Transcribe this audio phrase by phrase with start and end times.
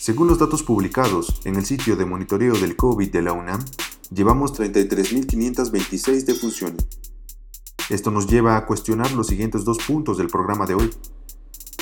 [0.00, 3.62] Según los datos publicados en el sitio de monitoreo del COVID de la UNAM,
[4.10, 6.86] llevamos 33.526 defunciones.
[7.90, 10.90] Esto nos lleva a cuestionar los siguientes dos puntos del programa de hoy.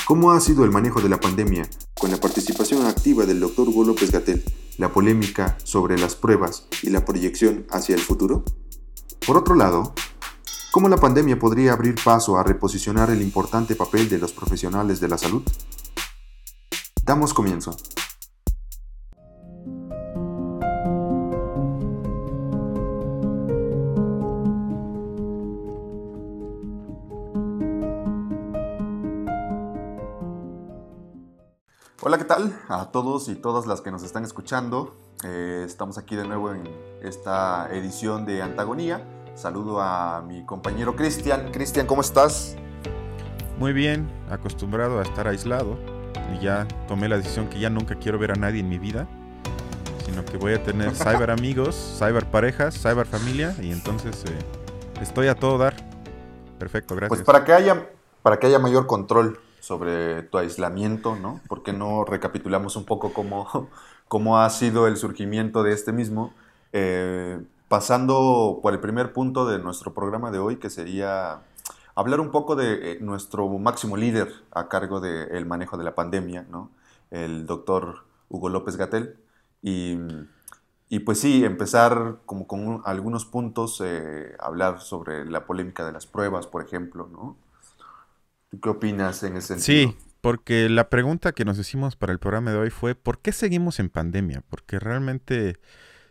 [0.05, 3.69] ¿Cómo ha sido el manejo de la pandemia con la participación activa del Dr.
[3.69, 4.43] Hugo López Gatel,
[4.79, 8.43] la polémica sobre las pruebas y la proyección hacia el futuro?
[9.25, 9.95] Por otro lado,
[10.73, 15.07] ¿cómo la pandemia podría abrir paso a reposicionar el importante papel de los profesionales de
[15.07, 15.45] la salud?
[17.05, 17.77] Damos comienzo.
[32.29, 32.61] Tal?
[32.69, 34.95] A todos y todas las que nos están escuchando.
[35.25, 36.63] Eh, estamos aquí de nuevo en
[37.03, 39.03] esta edición de Antagonía.
[39.35, 41.51] Saludo a mi compañero Cristian.
[41.51, 42.55] Cristian, ¿cómo estás?
[43.59, 45.79] Muy bien, acostumbrado a estar aislado.
[46.35, 49.09] Y ya tomé la decisión que ya nunca quiero ver a nadie en mi vida.
[50.05, 53.57] Sino que voy a tener cyber amigos, cyber parejas, cyber familia.
[53.61, 54.39] Y entonces eh,
[55.01, 55.75] estoy a todo dar.
[56.59, 57.09] Perfecto, gracias.
[57.09, 57.89] Pues para que haya,
[58.23, 61.41] para que haya mayor control sobre tu aislamiento, ¿no?
[61.49, 63.69] ¿Por qué no recapitulamos un poco cómo,
[64.09, 66.33] cómo ha sido el surgimiento de este mismo?
[66.73, 71.43] Eh, pasando por el primer punto de nuestro programa de hoy, que sería
[71.95, 76.47] hablar un poco de eh, nuestro máximo líder a cargo del manejo de la pandemia,
[76.51, 76.71] ¿no?
[77.11, 79.17] El doctor Hugo López Gatel.
[79.63, 79.99] Y,
[80.89, 86.07] y, pues sí, empezar como con algunos puntos, eh, hablar sobre la polémica de las
[86.07, 87.37] pruebas, por ejemplo, ¿no?
[88.59, 89.93] ¿Tú qué opinas en ese sentido?
[89.93, 93.31] Sí, porque la pregunta que nos hicimos para el programa de hoy fue, ¿por qué
[93.31, 94.43] seguimos en pandemia?
[94.51, 95.61] Porque realmente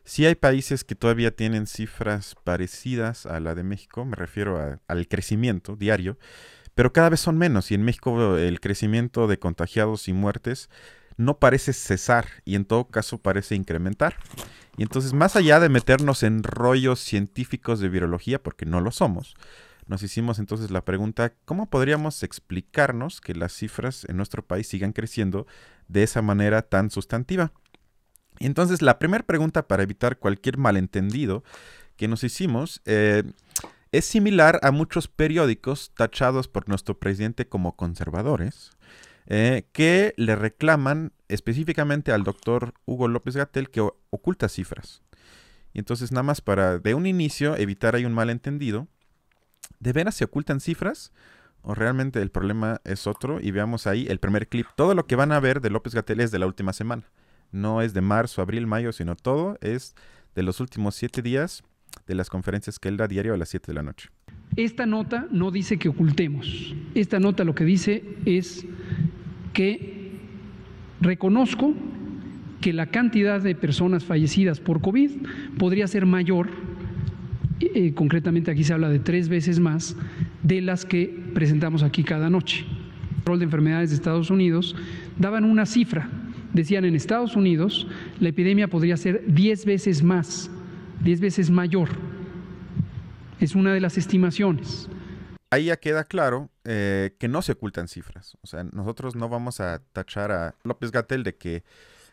[0.05, 5.07] sí hay países que todavía tienen cifras parecidas a la de México, me refiero al
[5.09, 6.17] crecimiento diario,
[6.73, 10.69] pero cada vez son menos y en México el crecimiento de contagiados y muertes
[11.17, 14.15] no parece cesar y en todo caso parece incrementar.
[14.77, 19.35] Y entonces, más allá de meternos en rollos científicos de virología, porque no lo somos,
[19.87, 24.93] nos hicimos entonces la pregunta, ¿cómo podríamos explicarnos que las cifras en nuestro país sigan
[24.93, 25.47] creciendo
[25.87, 27.51] de esa manera tan sustantiva?
[28.39, 31.43] Y entonces la primera pregunta para evitar cualquier malentendido
[31.95, 33.23] que nos hicimos eh,
[33.91, 38.71] es similar a muchos periódicos tachados por nuestro presidente como conservadores,
[39.25, 45.01] eh, que le reclaman específicamente al doctor Hugo López Gatel que oculta cifras.
[45.73, 48.87] Y entonces nada más para de un inicio evitar ahí un malentendido,
[49.79, 51.11] ¿De veras se ocultan cifras?
[51.61, 53.39] ¿O realmente el problema es otro?
[53.41, 54.67] Y veamos ahí el primer clip.
[54.75, 57.03] Todo lo que van a ver de López Gatel es de la última semana.
[57.51, 59.95] No es de marzo, abril, mayo, sino todo es
[60.35, 61.63] de los últimos siete días
[62.05, 64.09] de las conferencias que él da diario a las 7 de la noche.
[64.55, 66.75] Esta nota no dice que ocultemos.
[66.95, 68.65] Esta nota lo que dice es
[69.53, 70.11] que
[71.01, 71.73] reconozco
[72.61, 75.11] que la cantidad de personas fallecidas por COVID
[75.57, 76.49] podría ser mayor
[77.59, 79.95] eh, concretamente aquí se habla de tres veces más
[80.43, 82.65] de las que presentamos aquí cada noche.
[83.09, 84.75] El control de enfermedades de Estados Unidos
[85.17, 86.09] daban una cifra.
[86.53, 87.87] Decían en Estados Unidos
[88.19, 90.49] la epidemia podría ser diez veces más,
[91.03, 91.89] diez veces mayor.
[93.39, 94.89] Es una de las estimaciones.
[95.49, 98.37] Ahí ya queda claro eh, que no se ocultan cifras.
[98.41, 101.63] O sea, nosotros no vamos a tachar a López Gatel de que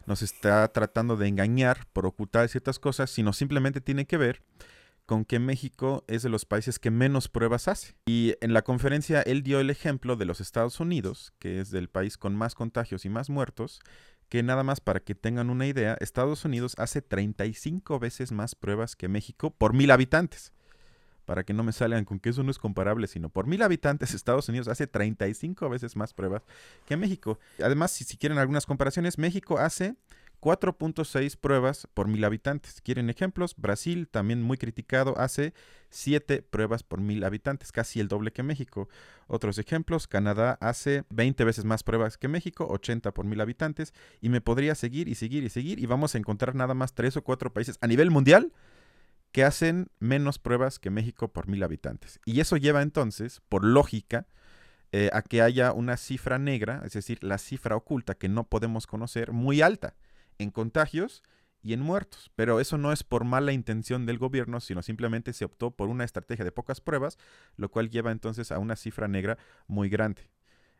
[0.06, 4.42] nos está tratando de engañar por ocultar ciertas cosas, sino simplemente tiene que ver
[5.06, 7.94] con que México es de los países que menos pruebas hace.
[8.06, 11.88] Y en la conferencia él dio el ejemplo de los Estados Unidos, que es del
[11.88, 13.80] país con más contagios y más muertos,
[14.28, 18.96] que nada más para que tengan una idea, Estados Unidos hace 35 veces más pruebas
[18.96, 20.52] que México por mil habitantes.
[21.26, 24.12] Para que no me salgan con que eso no es comparable, sino por mil habitantes
[24.14, 26.42] Estados Unidos hace 35 veces más pruebas
[26.86, 27.38] que México.
[27.62, 29.96] Además, si, si quieren algunas comparaciones, México hace
[30.44, 32.82] 4.6 pruebas por mil habitantes.
[32.82, 33.54] ¿Quieren ejemplos?
[33.56, 35.54] Brasil, también muy criticado, hace
[35.88, 38.90] 7 pruebas por mil habitantes, casi el doble que México.
[39.26, 44.28] Otros ejemplos, Canadá hace 20 veces más pruebas que México, 80 por mil habitantes, y
[44.28, 47.24] me podría seguir y seguir y seguir, y vamos a encontrar nada más 3 o
[47.24, 48.52] 4 países a nivel mundial
[49.32, 52.20] que hacen menos pruebas que México por mil habitantes.
[52.26, 54.26] Y eso lleva entonces, por lógica,
[54.92, 58.86] eh, a que haya una cifra negra, es decir, la cifra oculta que no podemos
[58.86, 59.94] conocer, muy alta
[60.38, 61.22] en contagios
[61.64, 62.30] y en muertos.
[62.36, 66.04] Pero eso no es por mala intención del gobierno, sino simplemente se optó por una
[66.04, 67.18] estrategia de pocas pruebas,
[67.56, 70.28] lo cual lleva entonces a una cifra negra muy grande.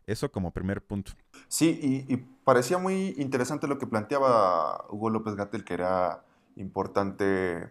[0.07, 1.13] Eso como primer punto.
[1.49, 6.23] Sí, y, parecía muy interesante lo que planteaba Hugo López Gatel, que era
[6.57, 7.71] importante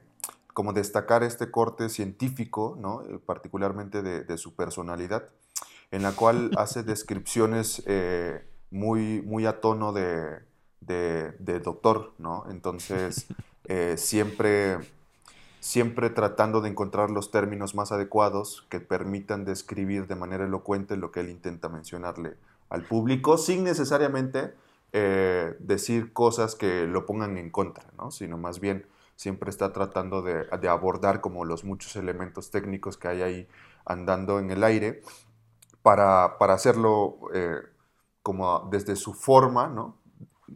[0.54, 3.04] como destacar este corte científico, ¿no?
[3.04, 5.30] Eh, particularmente de, su personalidad,
[5.92, 10.40] en la cual hace descripciones eh, muy, muy a tono de,
[10.86, 12.46] de, doctor, ¿no?
[12.50, 13.28] Entonces,
[13.66, 14.78] eh, siempre,
[15.60, 21.12] siempre tratando de encontrar los términos más adecuados que permitan describir de manera elocuente lo
[21.12, 22.36] que él intenta mencionarle
[22.70, 24.54] al público, sin necesariamente
[24.94, 28.12] eh, decir cosas que lo pongan en contra, ¿no?
[28.12, 28.86] Sino más bien
[29.16, 33.48] siempre está tratando de, abordar como los muchos elementos técnicos que hay ahí
[33.86, 35.02] andando en el aire
[35.82, 37.58] para, hacerlo eh,
[38.22, 39.98] como desde su forma, ¿no?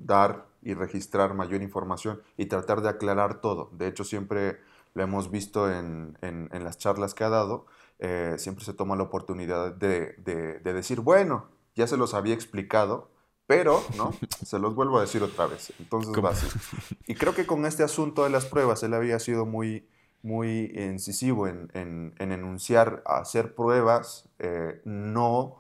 [0.06, 3.70] Dar y registrar mayor información y tratar de aclarar todo.
[3.74, 4.60] De hecho, siempre
[4.94, 6.18] lo hemos visto en,
[6.52, 7.66] las charlas que ha dado,
[8.00, 13.12] eh, siempre se toma la oportunidad de, decir, bueno, ya se los había explicado,
[13.46, 14.12] pero, ¿no?
[14.46, 15.72] Se los vuelvo a decir otra vez.
[15.80, 16.48] Entonces va así.
[17.06, 19.88] Y creo que con este asunto de las pruebas, él había sido muy,
[20.22, 21.70] muy incisivo en,
[22.20, 25.56] enunciar hacer pruebas eh, no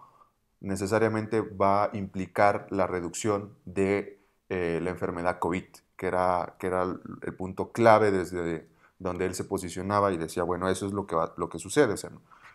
[0.59, 4.16] necesariamente va a implicar la reducción de
[4.49, 5.65] eh, la enfermedad COVID,
[5.95, 8.67] que era, que era el punto clave desde
[8.99, 11.95] donde él se posicionaba y decía, bueno, eso es lo que, va, lo que sucede.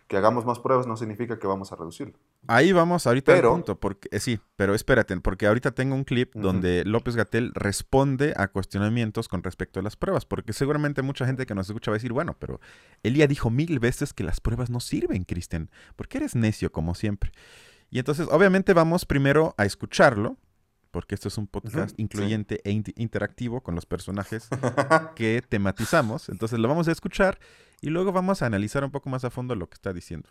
[0.07, 2.17] que hagamos más pruebas no significa que vamos a reducirlo.
[2.47, 6.35] Ahí vamos ahorita al punto, porque eh, sí, pero espérate, porque ahorita tengo un clip
[6.35, 11.45] donde López Gatel responde a cuestionamientos con respecto a las pruebas, porque seguramente mucha gente
[11.45, 12.59] que nos escucha va a decir, bueno, pero
[13.03, 16.95] él ya dijo mil veces que las pruebas no sirven, Cristian, porque eres necio como
[16.95, 17.31] siempre.
[17.89, 20.35] Y entonces, obviamente vamos primero a escucharlo,
[20.93, 24.47] porque esto es un podcast incluyente e interactivo con los personajes
[25.15, 26.29] que tematizamos.
[26.29, 27.39] Entonces lo vamos a escuchar
[27.81, 30.29] y luego vamos a analizar un poco más a fondo lo que está diciendo.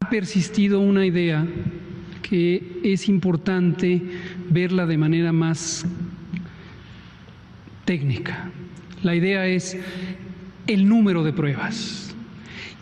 [0.00, 1.44] Ha persistido una idea
[2.22, 4.00] que es importante
[4.48, 5.84] verla de manera más
[7.84, 8.52] técnica.
[9.02, 9.76] La idea es
[10.68, 12.14] el número de pruebas.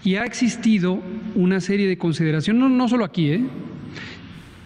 [0.05, 1.03] Y ha existido
[1.35, 3.45] una serie de consideraciones, no, no solo aquí, ¿eh?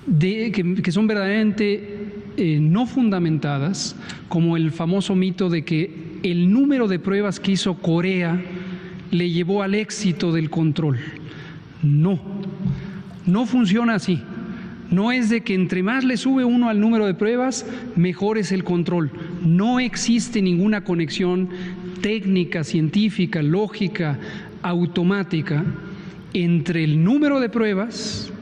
[0.07, 0.51] de,
[0.83, 2.00] que, son verdaderamente
[2.37, 3.97] eh, no fundamentadas,
[4.29, 8.41] como el famoso mito de que el número de pruebas que hizo Corea
[9.11, 10.99] le llevó al éxito del control.
[11.83, 12.21] No,
[13.27, 14.21] no funciona así.
[14.91, 18.51] No es de que entre más le sube uno al número de pruebas, mejor es
[18.51, 19.11] el control.
[19.43, 21.49] No existe ninguna conexión
[22.01, 24.19] técnica, científica, lógica,
[24.63, 25.65] automática
[26.33, 28.33] entre el número de pruebas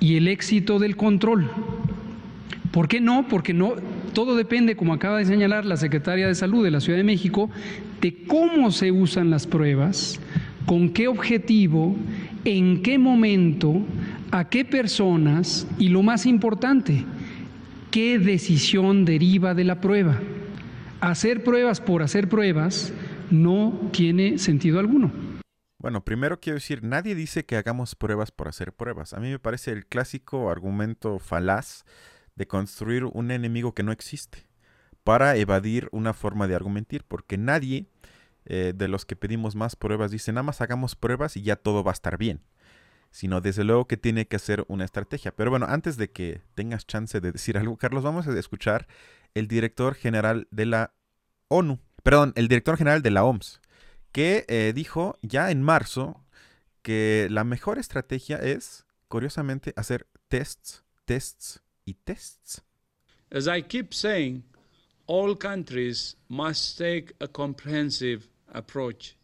[0.00, 1.50] y el éxito del control.
[2.72, 3.26] ¿Por qué no?
[3.28, 3.74] Porque no,
[4.12, 7.50] todo depende, como acaba de señalar la secretaria de Salud de la Ciudad de México,
[8.00, 10.20] de cómo se usan las pruebas,
[10.66, 11.96] con qué objetivo,
[12.44, 13.82] en qué momento,
[14.30, 17.04] a qué personas y lo más importante,
[17.90, 20.18] qué decisión deriva de la prueba.
[21.00, 22.92] Hacer pruebas por hacer pruebas
[23.30, 25.10] no tiene sentido alguno.
[25.80, 29.14] Bueno, primero quiero decir, nadie dice que hagamos pruebas por hacer pruebas.
[29.14, 31.84] A mí me parece el clásico argumento falaz
[32.38, 34.46] de construir un enemigo que no existe
[35.04, 37.86] para evadir una forma de argumentar, porque nadie
[38.46, 41.82] eh, de los que pedimos más pruebas dice, nada más hagamos pruebas y ya todo
[41.82, 42.40] va a estar bien,
[43.10, 45.34] sino desde luego que tiene que hacer una estrategia.
[45.34, 48.86] Pero bueno, antes de que tengas chance de decir algo, Carlos, vamos a escuchar
[49.34, 50.94] el director general de la
[51.48, 53.60] ONU, perdón, el director general de la OMS,
[54.12, 56.24] que eh, dijo ya en marzo
[56.82, 61.62] que la mejor estrategia es, curiosamente, hacer tests, tests
[62.06, 62.60] tests.
[63.30, 64.44] As I keep saying,
[65.06, 69.16] all countries must take a comprehensive approach.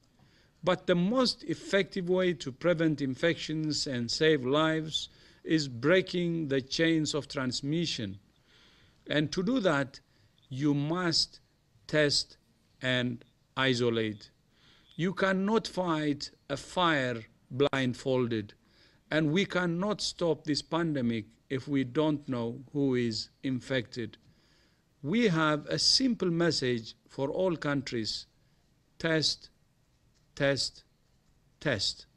[0.63, 5.11] But the most effective way to prevent infections and save lives
[5.45, 8.19] is breaking the chains of transmission.
[9.07, 10.01] And to do that,
[10.49, 11.41] you must
[11.87, 12.39] test
[12.81, 13.23] and
[13.57, 14.31] isolate.
[14.97, 18.55] You cannot fight a fire blindfolded.
[19.15, 24.19] And we cannot stop this pandemic if we don't know who is infected.
[25.05, 28.27] We have a simple message for all countries
[28.99, 29.51] test,
[30.35, 30.83] test,
[31.61, 32.09] test.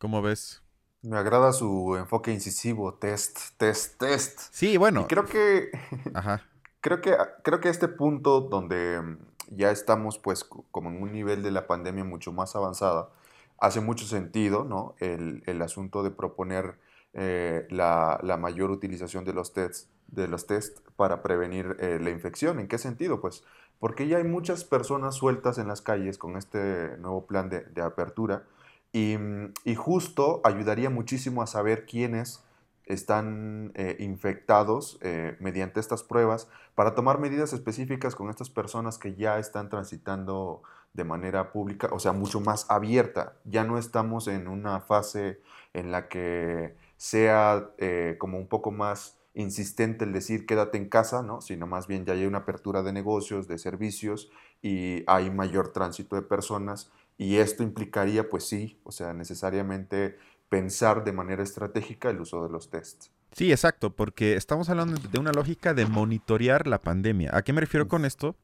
[0.00, 0.60] ¿Cómo ves?
[1.02, 4.40] Me agrada su enfoque incisivo, test, test, test.
[4.50, 5.02] Sí, bueno.
[5.02, 5.70] Y creo que.
[6.14, 6.42] Ajá.
[6.80, 9.18] Creo que, creo que este punto donde
[9.50, 13.10] ya estamos pues como en un nivel de la pandemia mucho más avanzada,
[13.58, 14.94] hace mucho sentido ¿no?
[14.98, 16.78] el, el asunto de proponer
[17.14, 22.10] eh, la, la, mayor utilización de los tests de los test para prevenir eh, la
[22.10, 22.60] infección.
[22.60, 23.20] ¿En qué sentido?
[23.20, 23.44] Pues
[23.78, 27.82] porque ya hay muchas personas sueltas en las calles con este nuevo plan de, de
[27.82, 28.44] apertura
[28.92, 29.16] y,
[29.64, 32.44] y, justo ayudaría muchísimo a saber quiénes
[32.86, 34.98] están eh, infectados
[35.40, 40.62] mediante estas pruebas para tomar medidas específicas con estas personas que ya están transitando
[40.92, 43.36] de manera pública, o sea, mucho más abierta.
[43.44, 45.40] Ya no estamos en una fase
[45.74, 51.22] en la que sea eh, como un poco más insistente el decir quédate en casa,
[51.22, 51.40] ¿no?
[51.40, 54.30] sino más bien ya hay una apertura de negocios, de servicios
[54.62, 60.18] y hay mayor tránsito de personas y esto implicaría, pues sí, o sea, necesariamente
[60.48, 63.10] pensar de manera estratégica el uso de los tests.
[63.32, 67.30] Sí, exacto, porque estamos hablando de una lógica de monitorear la pandemia.
[67.36, 68.36] ¿A qué me refiero con esto?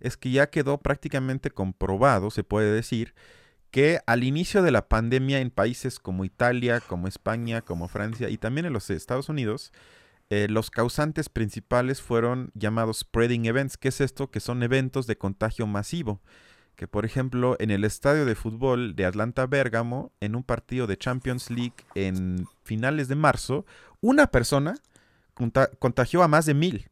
[0.00, 3.14] Es que ya quedó prácticamente comprobado, se puede decir,
[3.70, 8.38] que al inicio de la pandemia en países como Italia, como España, como Francia y
[8.38, 9.72] también en los Estados Unidos,
[10.30, 13.76] eh, los causantes principales fueron llamados spreading events.
[13.76, 14.30] ¿Qué es esto?
[14.30, 16.20] Que son eventos de contagio masivo.
[16.76, 20.96] Que por ejemplo en el estadio de fútbol de Atlanta Bergamo, en un partido de
[20.96, 23.66] Champions League en finales de marzo,
[24.00, 24.76] una persona
[25.78, 26.88] contagió a más de mil,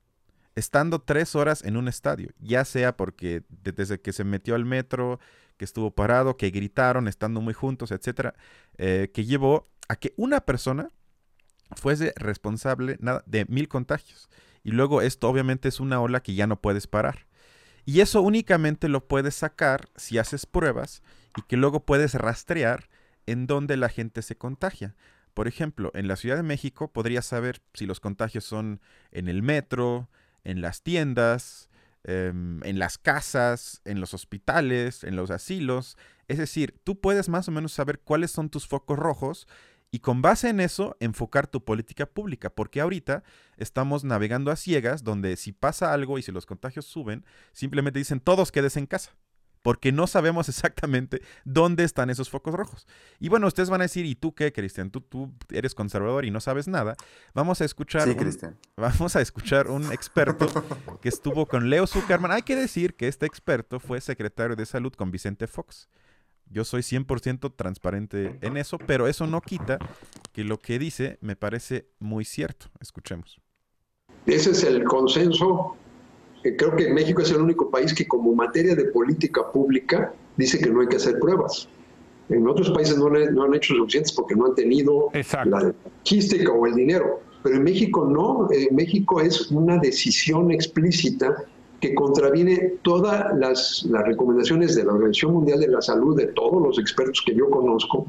[0.57, 5.21] estando tres horas en un estadio, ya sea porque desde que se metió al metro,
[5.57, 8.35] que estuvo parado, que gritaron, estando muy juntos, etcétera,
[8.79, 10.91] eh, que llevó a que una persona
[11.77, 14.29] fuese responsable de mil contagios.
[14.65, 17.27] Y luego esto obviamente es una ola que ya no puedes parar.
[17.85, 21.03] Y eso únicamente lo puedes sacar si haces pruebas
[21.37, 22.89] y que luego puedes rastrear
[23.27, 24.97] en dónde la gente se contagia.
[25.35, 28.81] Por ejemplo, en la Ciudad de México podrías saber si los contagios son
[29.13, 30.09] en el metro,
[30.47, 31.69] en las tiendas,
[32.05, 35.99] em, en las casas, en los hospitales, en los asilos.
[36.29, 39.49] Es decir, tú puedes más o menos saber cuáles son tus focos rojos
[39.91, 43.25] y con base en eso enfocar tu política pública, porque ahorita
[43.57, 48.21] estamos navegando a ciegas donde si pasa algo y si los contagios suben, simplemente dicen
[48.21, 49.17] todos quedes en casa
[49.67, 52.87] porque no sabemos exactamente dónde están esos focos rojos.
[53.19, 54.93] Y bueno, ustedes van a decir, ¿y tú qué, Cristian?
[54.93, 56.95] Tú, tú eres conservador y no sabes nada.
[57.35, 60.47] Vamos a escuchar, sí, un, vamos a escuchar un experto
[61.03, 62.31] que estuvo con Leo Zuckerman.
[62.31, 65.89] Hay que decir que este experto fue secretario de salud con Vicente Fox.
[66.49, 69.81] Yo soy 100% transparente en eso, pero eso no quita
[70.31, 72.67] que lo que dice me parece muy cierto.
[72.79, 73.41] Escuchemos.
[74.27, 75.77] Ese es el consenso
[76.55, 80.71] creo que México es el único país que como materia de política pública dice que
[80.71, 81.69] no hay que hacer pruebas.
[82.29, 85.11] En otros países no, han hecho suficientes porque no han tenido
[85.45, 85.73] la
[86.05, 87.21] logística o el dinero.
[87.43, 88.49] Pero en México no.
[88.51, 91.45] En México es una decisión explícita
[91.81, 96.79] que contraviene todas las, recomendaciones de la Organización Mundial de la Salud, de todos los
[96.79, 98.07] expertos que yo conozco,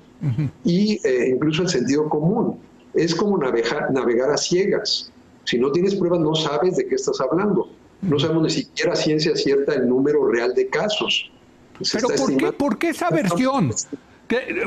[0.64, 2.60] y eh, incluso el sentido común.
[2.94, 5.12] Es como navegar, navegar a ciegas.
[5.44, 7.70] Si no tienes pruebas, no sabes de qué estás hablando.
[8.02, 11.32] No sabemos ni siquiera ciencia cierta el número real de casos.
[11.92, 13.72] Pero ¿por qué, ¿por qué esa versión?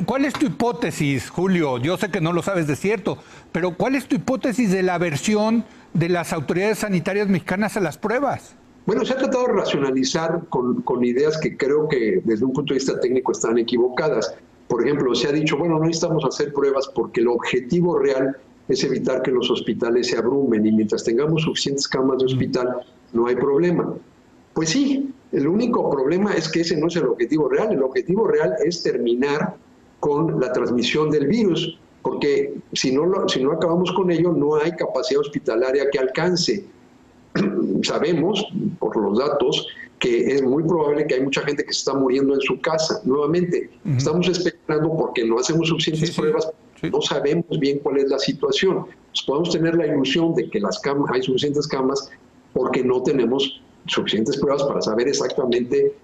[0.06, 1.78] ¿Cuál es tu hipótesis, Julio?
[1.78, 3.18] Yo sé que no lo sabes de cierto,
[3.52, 7.98] pero ¿cuál es tu hipótesis de la versión de las autoridades sanitarias mexicanas a las
[7.98, 8.54] pruebas?
[8.86, 12.72] Bueno, se ha tratado de racionalizar con, con, ideas que creo que desde un punto
[12.72, 14.34] de vista técnico están equivocadas.
[14.66, 18.36] Por ejemplo, se ha dicho, bueno, no necesitamos hacer pruebas porque el objetivo real
[18.68, 22.80] es evitar que los hospitales se abrumen y mientras tengamos suficientes camas de hospital,
[23.12, 23.94] no hay problema.
[24.54, 27.72] Pues sí, el único problema es que ese no es el objetivo real.
[27.72, 29.56] El objetivo real es terminar
[30.00, 34.72] con la transmisión del virus, porque si no, si no acabamos con ello, no hay
[34.72, 36.64] capacidad hospitalaria que alcance.
[37.82, 38.46] Sabemos,
[38.78, 39.66] por los datos,
[40.00, 43.00] que es muy probable que hay mucha gente que se está muriendo en su casa.
[43.04, 46.50] Nuevamente, estamos esperando porque no hacemos suficientes pruebas,
[46.82, 48.86] no sabemos bien cuál es la situación.
[49.26, 52.10] podemos tener la ilusión de que las camas, hay suficientes camas,
[52.52, 55.94] porque no tenemos suficientes pruebas para saber exactamente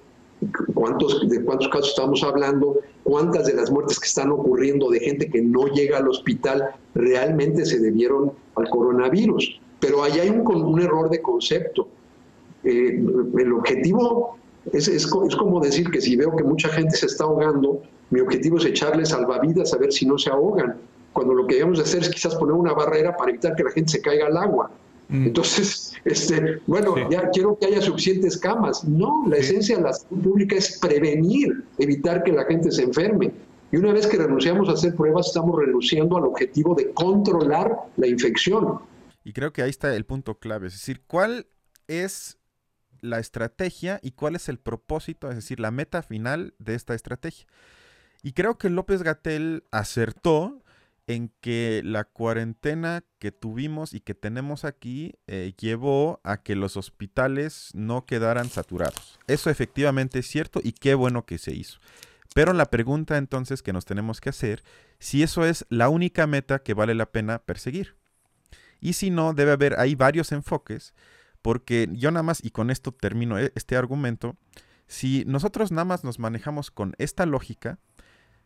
[0.75, 5.31] cuántos, de cuántos casos estamos hablando, cuántas de las muertes que están ocurriendo de gente
[5.31, 9.61] que no llega al hospital realmente se debieron al coronavirus.
[9.81, 11.89] Pero ahí hay un, un error de concepto.
[12.65, 13.03] Eh,
[13.39, 14.37] el objetivo
[14.73, 18.21] es, es, es, como decir que si veo que mucha gente se está ahogando, mi
[18.21, 20.77] objetivo es echarle salvavidas a ver si no se ahogan,
[21.13, 23.93] cuando lo que debemos hacer es quizás poner una barrera para evitar que la gente
[23.93, 24.71] se caiga al agua.
[25.09, 25.27] Mm.
[25.27, 28.85] Entonces, este, bueno, ya quiero que haya suficientes camas.
[28.85, 33.33] No, la esencia de la salud pública es prevenir, evitar que la gente se enferme.
[33.73, 38.07] Y una vez que renunciamos a hacer pruebas, estamos renunciando al objetivo de controlar la
[38.07, 38.81] infección.
[39.25, 41.49] Y creo que ahí está el punto clave, es decir, ¿cuál
[41.89, 42.39] es
[43.01, 47.47] la estrategia y cuál es el propósito, es decir, la meta final de esta estrategia?
[48.23, 50.63] Y creo que López Gatel acertó
[51.07, 56.77] en que la cuarentena que tuvimos y que tenemos aquí eh, llevó a que los
[56.77, 59.19] hospitales no quedaran saturados.
[59.29, 61.79] Eso efectivamente es cierto y qué bueno que se hizo.
[62.35, 64.63] Pero la pregunta entonces que nos tenemos que hacer,
[64.99, 67.95] si eso es la única meta que vale la pena perseguir.
[68.81, 70.93] Y si no, debe haber ahí varios enfoques,
[71.41, 74.37] porque yo nada más, y con esto termino eh, este argumento,
[74.87, 77.79] si nosotros nada más nos manejamos con esta lógica,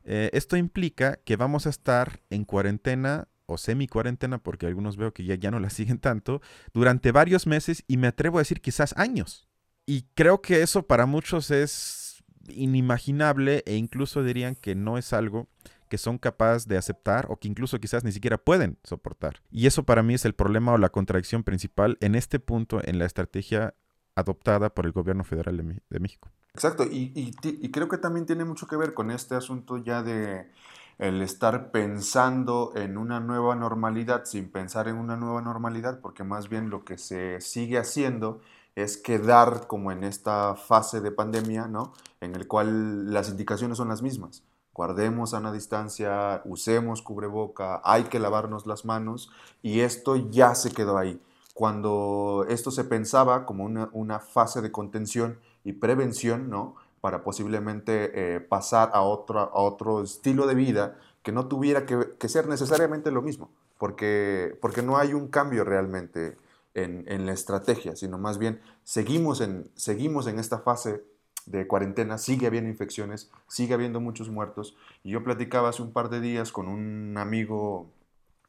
[0.05, 5.25] eh, esto implica que vamos a estar en cuarentena o semi-cuarentena, porque algunos veo que
[5.25, 6.41] ya, ya no la siguen tanto,
[6.73, 9.49] durante varios meses y me atrevo a decir quizás años.
[9.87, 15.49] Y creo que eso para muchos es inimaginable e incluso dirían que no es algo
[15.91, 19.43] que son capaces de aceptar o que incluso quizás ni siquiera pueden soportar.
[19.51, 22.99] Y eso para mí es el problema o la contradicción principal en este punto en
[22.99, 23.75] la estrategia
[24.15, 26.31] adoptada por el gobierno federal de, México.
[26.61, 27.33] Exacto, y,
[27.73, 30.53] creo que también tiene mucho que ver con este asunto ya de
[30.99, 36.51] el estar pensando en una nueva normalidad sin pensar en una nueva normalidad, porque más
[36.51, 38.43] bien lo que se sigue haciendo
[38.75, 41.95] es quedar como en esta fase de pandemia, ¿no?
[42.21, 44.43] En el cual las indicaciones son las mismas
[44.75, 49.31] guardemos a una distancia, usemos cubreboca, hay que lavarnos las manos
[49.63, 51.21] y esto ya se quedó ahí.
[51.55, 56.77] Cuando esto se pensaba como una, fase de contención y prevención, ¿no?
[57.01, 62.29] Para posiblemente eh, pasar a otro, a otro estilo de vida que no tuviera que,
[62.29, 66.37] ser necesariamente lo mismo, porque, porque no hay un cambio realmente
[66.75, 71.03] en, en, la estrategia, sino más bien seguimos en, seguimos en esta fase
[71.47, 74.77] de cuarentena, sigue habiendo infecciones, sigue habiendo muchos muertos.
[75.03, 77.91] Y yo platicaba hace un par de días con un amigo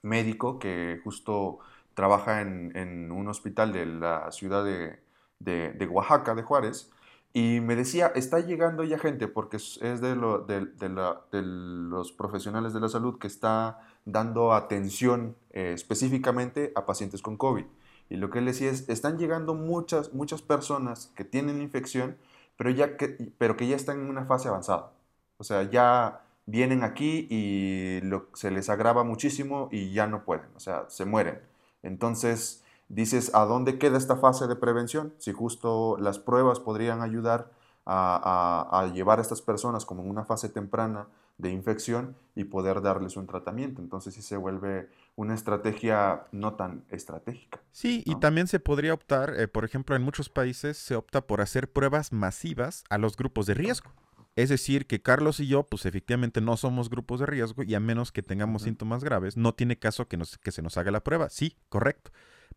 [0.02, 1.60] médico que justo
[1.94, 5.00] trabaja en, un hospital de la ciudad de,
[5.40, 6.92] de, Oaxaca, de Juárez,
[7.34, 12.74] y me decía, está llegando ya gente, porque es de, lo, de, de los profesionales
[12.74, 17.66] de la salud que está dando atención eh, específicamente a pacientes con COVID.
[18.10, 22.18] Y lo que él decía es, están llegando muchas, muchas personas que tienen infección,
[22.58, 24.92] pero, ya que, pero que ya están en una fase avanzada.
[25.38, 28.02] O sea, ya vienen aquí y
[28.34, 31.40] se les agrava muchísimo y ya no pueden, o sea, se mueren.
[31.82, 32.61] Entonces,
[32.92, 35.14] dices, ¿a dónde queda esta fase de prevención?
[35.18, 37.52] Si justo las pruebas podrían ayudar
[37.86, 41.08] a, a, llevar a estas personas como en una fase temprana
[41.38, 43.82] de infección y poder darles un tratamiento.
[43.82, 47.60] Entonces sí se vuelve una estrategia no tan estratégica.
[47.72, 51.42] Sí, y también se podría optar, eh, por ejemplo, en muchos países se opta por
[51.42, 53.92] hacer pruebas masivas a los grupos de riesgo.
[54.36, 57.80] Es decir, que Carlos y yo, pues efectivamente no somos grupos de riesgo y a
[57.80, 61.04] menos que tengamos síntomas graves, no tiene caso que, nos, que se nos haga la
[61.04, 61.30] prueba.
[61.30, 62.12] Sí, correcto.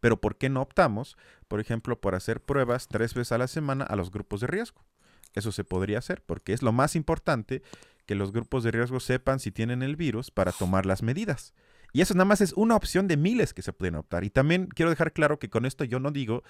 [0.04, 1.16] Pero ¿por qué no optamos,
[1.48, 4.84] por ejemplo, por hacer pruebas tres veces a la semana a los grupos de riesgo?
[5.32, 7.62] Eso se podría hacer porque es lo más importante
[8.04, 11.54] que los grupos de riesgo sepan si tienen el virus para tomar las medidas.
[11.94, 14.24] Y eso nada más es una opción de miles que se pueden optar.
[14.24, 16.42] Y también quiero dejar claro que con esto yo no digo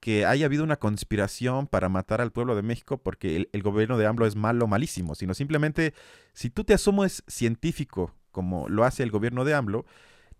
[0.00, 4.08] que haya habido una conspiración para matar al pueblo de México porque el, gobierno de
[4.08, 5.94] AMLO es malo, malísimo, sino simplemente
[6.34, 9.86] si tú te asumes científico como lo hace el gobierno de AMLO,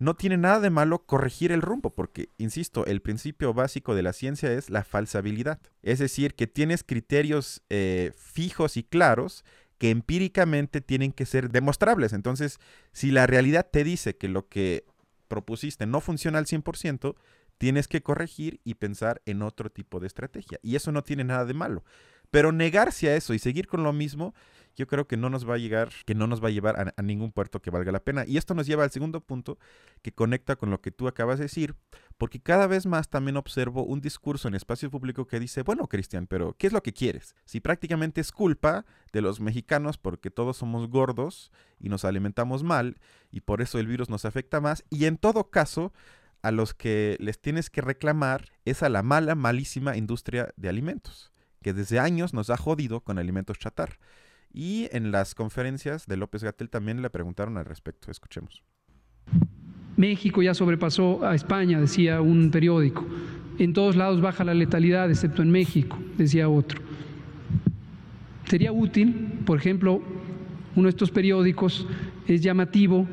[0.01, 4.13] no tiene nada de malo corregir el rumbo, porque, insisto, el principio básico de la
[4.13, 5.59] ciencia es la falsabilidad.
[5.83, 9.45] Es decir, que tienes criterios eh, fijos y claros
[9.77, 12.13] que empíricamente tienen que ser demostrables.
[12.13, 12.59] Entonces,
[12.91, 14.85] si la realidad te dice que lo que
[15.27, 17.13] propusiste no funciona al 100%,
[17.59, 20.57] tienes que corregir y pensar en otro tipo de estrategia.
[20.63, 21.83] Y eso no tiene nada de malo.
[22.31, 24.33] Pero negarse a eso y seguir con lo mismo,
[24.75, 27.01] yo creo que no nos va a llegar, que no nos va a llevar a,
[27.01, 28.23] ningún puerto que valga la pena.
[28.25, 29.57] Y esto nos lleva al segundo punto
[30.01, 31.75] que conecta con lo que tú acabas de decir,
[32.17, 36.27] porque cada vez más también observo un discurso en espacio público que dice, bueno, Cristian,
[36.27, 37.35] pero ¿qué es lo que quieres?
[37.45, 42.97] Si prácticamente es culpa de los mexicanos porque todos somos gordos y nos alimentamos mal
[43.29, 45.93] y por eso el virus nos afecta más, y en todo caso,
[46.43, 51.30] a los que les tienes que reclamar es a la mala, malísima industria de alimentos
[51.61, 53.97] que desde años nos ha jodido con alimentos chatar.
[54.53, 58.11] Y en las conferencias de López Gatel también le preguntaron al respecto.
[58.11, 58.63] Escuchemos.
[59.95, 63.05] México ya sobrepasó a España, decía un periódico.
[63.59, 66.81] En todos lados baja la letalidad, excepto en México, decía otro.
[68.45, 70.01] Sería útil, por ejemplo,
[70.75, 71.87] uno de estos periódicos
[72.27, 73.07] es llamativo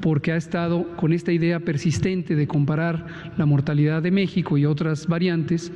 [0.00, 5.06] porque ha estado con esta idea persistente de comparar la mortalidad de México y otras
[5.06, 5.72] variantes,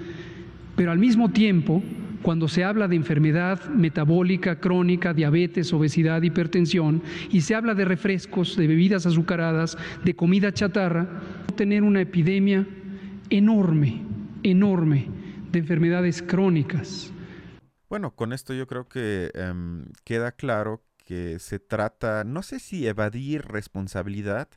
[0.74, 1.82] pero al mismo tiempo
[2.22, 8.56] cuando se habla de enfermedad metabólica crónica, diabetes, obesidad, hipertensión, y se habla de refrescos,
[8.56, 11.08] de bebidas azucaradas, de comida chatarra,
[11.56, 12.66] tener una epidemia
[13.30, 14.02] enorme,
[14.42, 15.08] enorme
[15.50, 17.12] de enfermedades crónicas.
[17.88, 22.86] Bueno, con esto yo creo que em, queda claro que se trata, no sé si
[22.86, 24.48] evadir responsabilidad,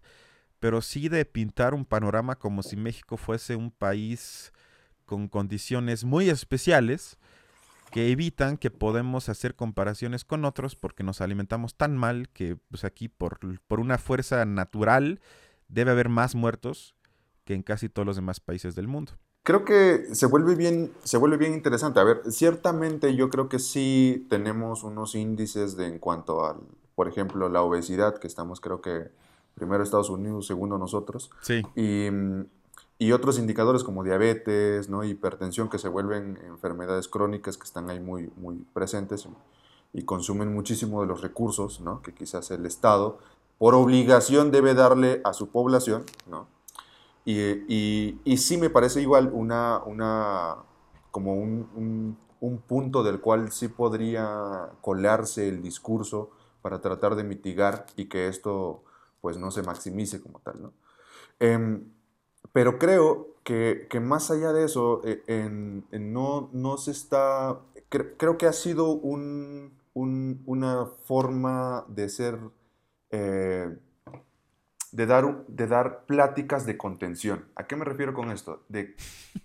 [0.60, 4.52] pero sí de pintar un panorama como si México fuese un país
[5.06, 7.19] con condiciones muy especiales
[7.92, 12.84] que evitan que podemos hacer comparaciones con otros porque nos alimentamos tan mal que pues
[12.84, 15.20] aquí por, por una fuerza natural
[15.68, 16.96] debe haber más muertos
[17.46, 19.14] que en casi todos los demás países del mundo.
[19.44, 22.00] Creo que se vuelve bien, se vuelve bien interesante.
[22.00, 26.58] A ver, ciertamente yo creo que sí tenemos unos índices de en cuanto al,
[26.94, 29.10] por ejemplo, la obesidad, que estamos creo que
[29.60, 31.30] Primero Estados Unidos, segundo nosotros.
[31.42, 31.62] Sí.
[31.76, 32.08] Y,
[33.02, 35.06] y otros indicadores como diabetes, ¿no?
[35.06, 39.26] hipertensión, que se vuelven enfermedades crónicas que están ahí muy, muy presentes
[39.94, 42.02] y consumen muchísimo de los recursos ¿no?
[42.02, 43.18] que quizás el Estado,
[43.58, 46.04] por obligación, debe darle a su población.
[46.28, 46.48] ¿no?
[47.24, 50.58] Y, y, y sí me parece igual una, una
[51.12, 56.32] como un, un, punto del cual sí podría colarse el discurso
[56.62, 58.84] para tratar de mitigar y que esto
[59.22, 60.62] pues no se maximice como tal.
[60.62, 60.74] ¿no?
[61.40, 61.86] Em,
[62.54, 65.50] pero creo que, que, más allá de eso, eh,
[65.92, 67.60] no, no se está,
[67.90, 72.40] creo que ha sido un, una forma de ser,
[73.12, 73.76] eh,
[74.92, 77.46] de, dar, de dar pláticas de contención.
[77.56, 78.64] ¿A qué me refiero con esto?
[78.70, 78.96] De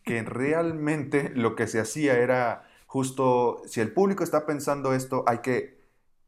[0.05, 5.39] que realmente lo que se hacía era justo, si el público está pensando esto, hay
[5.39, 5.84] que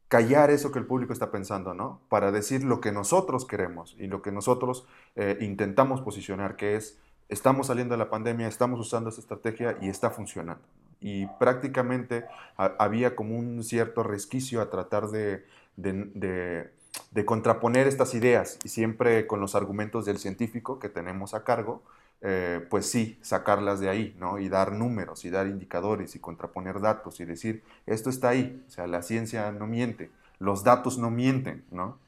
[0.07, 1.99] callar eso que el público está pensando, ¿no?
[2.09, 6.97] Para decir lo que nosotros queremos y lo que nosotros eh, intentamos posicionar, que es,
[7.29, 10.63] estamos saliendo de la pandemia, estamos usando esta estrategia y está funcionando.
[10.99, 16.71] Y prácticamente había como un cierto resquicio a tratar de, de,
[17.11, 21.83] de, contraponer estas ideas y siempre con los argumentos del científico que tenemos a cargo,
[22.21, 24.39] eh, pues sí, sacarlas de ahí, ¿no?
[24.39, 28.71] Y dar números y dar indicadores y contraponer datos y decir, esto está ahí, o
[28.71, 31.99] sea, la ciencia no miente, los datos no mienten, ¿no?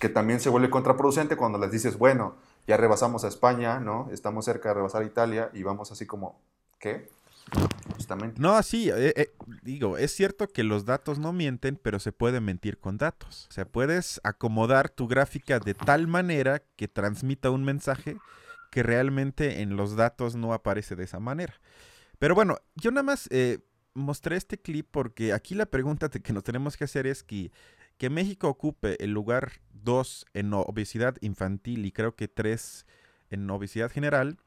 [0.00, 2.34] Que también se vuelve contraproducente cuando les dices, bueno,
[2.66, 4.08] ya rebasamos a España, ¿no?
[4.12, 6.40] Estamos cerca de rebasar a Italia y vamos así como,
[6.78, 7.08] ¿qué?
[7.94, 8.40] Justamente.
[8.40, 12.40] No, sí, eh, eh, digo, es cierto que los datos no mienten, pero se puede
[12.40, 13.46] mentir con datos.
[13.48, 18.18] O sea, puedes acomodar tu gráfica de tal manera que transmita un mensaje
[18.70, 21.54] que realmente en los datos no aparece de esa manera.
[22.18, 23.60] Pero bueno, yo nada más eh,
[23.94, 27.52] mostré este clip porque aquí la pregunta que nos tenemos que hacer es que,
[27.96, 32.86] que México ocupe el lugar 2 en obesidad infantil y creo que 3
[33.30, 34.38] en obesidad general,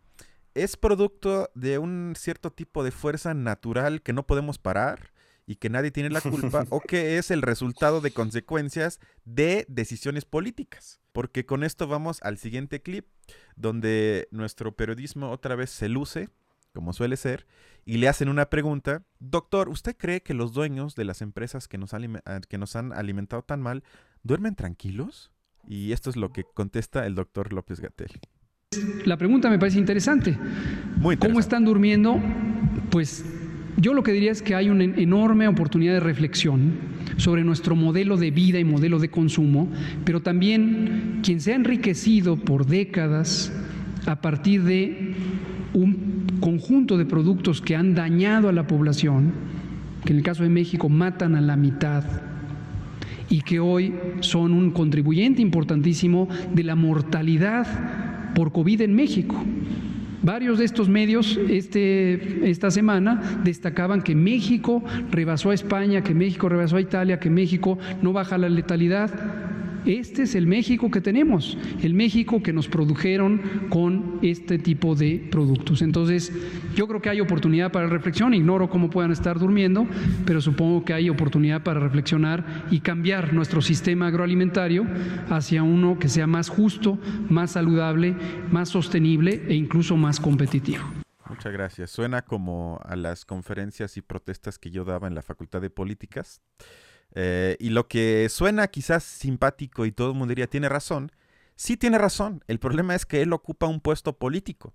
[0.54, 5.14] es producto de un cierto tipo de fuerza natural que no podemos parar
[5.46, 10.26] y que nadie tiene la culpa o que es el resultado de consecuencias de decisiones
[10.26, 11.00] políticas.
[11.12, 13.06] Porque con esto vamos al siguiente clip
[13.56, 16.30] donde nuestro periodismo otra vez se luce,
[16.74, 17.48] como suele ser,
[17.86, 19.04] y le hacen una pregunta.
[19.20, 22.00] Doctor, ¿usted cree que los dueños de las empresas que nos, ah,
[22.48, 23.84] que nos han alimentado tan mal
[24.24, 25.32] duermen tranquilos?
[25.68, 28.12] Y esto es lo que contesta el doctor López Gatel.
[29.06, 30.38] La pregunta me parece interesante.
[30.96, 32.18] Muy ¿Cómo están durmiendo?
[32.90, 33.26] Pues
[33.78, 36.74] yo lo que diría es que hay una enorme oportunidad de reflexión
[37.18, 39.70] sobre nuestro modelo de vida y modelo de consumo,
[40.04, 43.52] pero también quien se ha enriquecido por décadas
[44.06, 45.14] a partir de
[45.74, 49.32] un conjunto de productos que han dañado a la población,
[50.04, 52.04] que en el caso de México matan a la mitad
[53.30, 57.66] y que hoy son un contribuyente importantísimo de la mortalidad
[58.36, 59.42] por COVID en México.
[60.24, 66.48] Varios de estos medios este, esta semana destacaban que México rebasó a España, que México
[66.48, 69.10] rebasó a Italia, que México no baja la letalidad.
[69.86, 75.28] Este es el México que tenemos, el México que nos produjeron con este tipo de
[75.32, 75.82] productos.
[75.82, 76.32] Entonces,
[76.76, 79.88] yo creo que hay oportunidad para reflexión, ignoro cómo puedan estar durmiendo,
[80.26, 84.86] pero supongo que hay oportunidad para reflexionar y cambiar nuestro sistema agroalimentario
[85.30, 88.16] hacia uno que sea más justo, más saludable,
[88.52, 90.84] más sostenible e incluso más competitivo.
[91.32, 91.90] Muchas gracias.
[91.90, 96.42] Suena como a las conferencias y protestas que yo daba en la Facultad de Políticas.
[97.14, 101.12] Eh, y lo que suena quizás simpático y todo el mundo diría, tiene razón,
[101.56, 102.44] sí tiene razón.
[102.48, 104.74] El problema es que él ocupa un puesto político.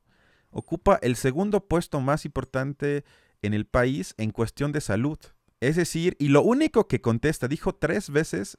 [0.51, 3.05] Ocupa el segundo puesto más importante
[3.42, 5.18] en el país en cuestión de salud.
[5.61, 8.59] Es decir, y lo único que contesta, dijo tres veces,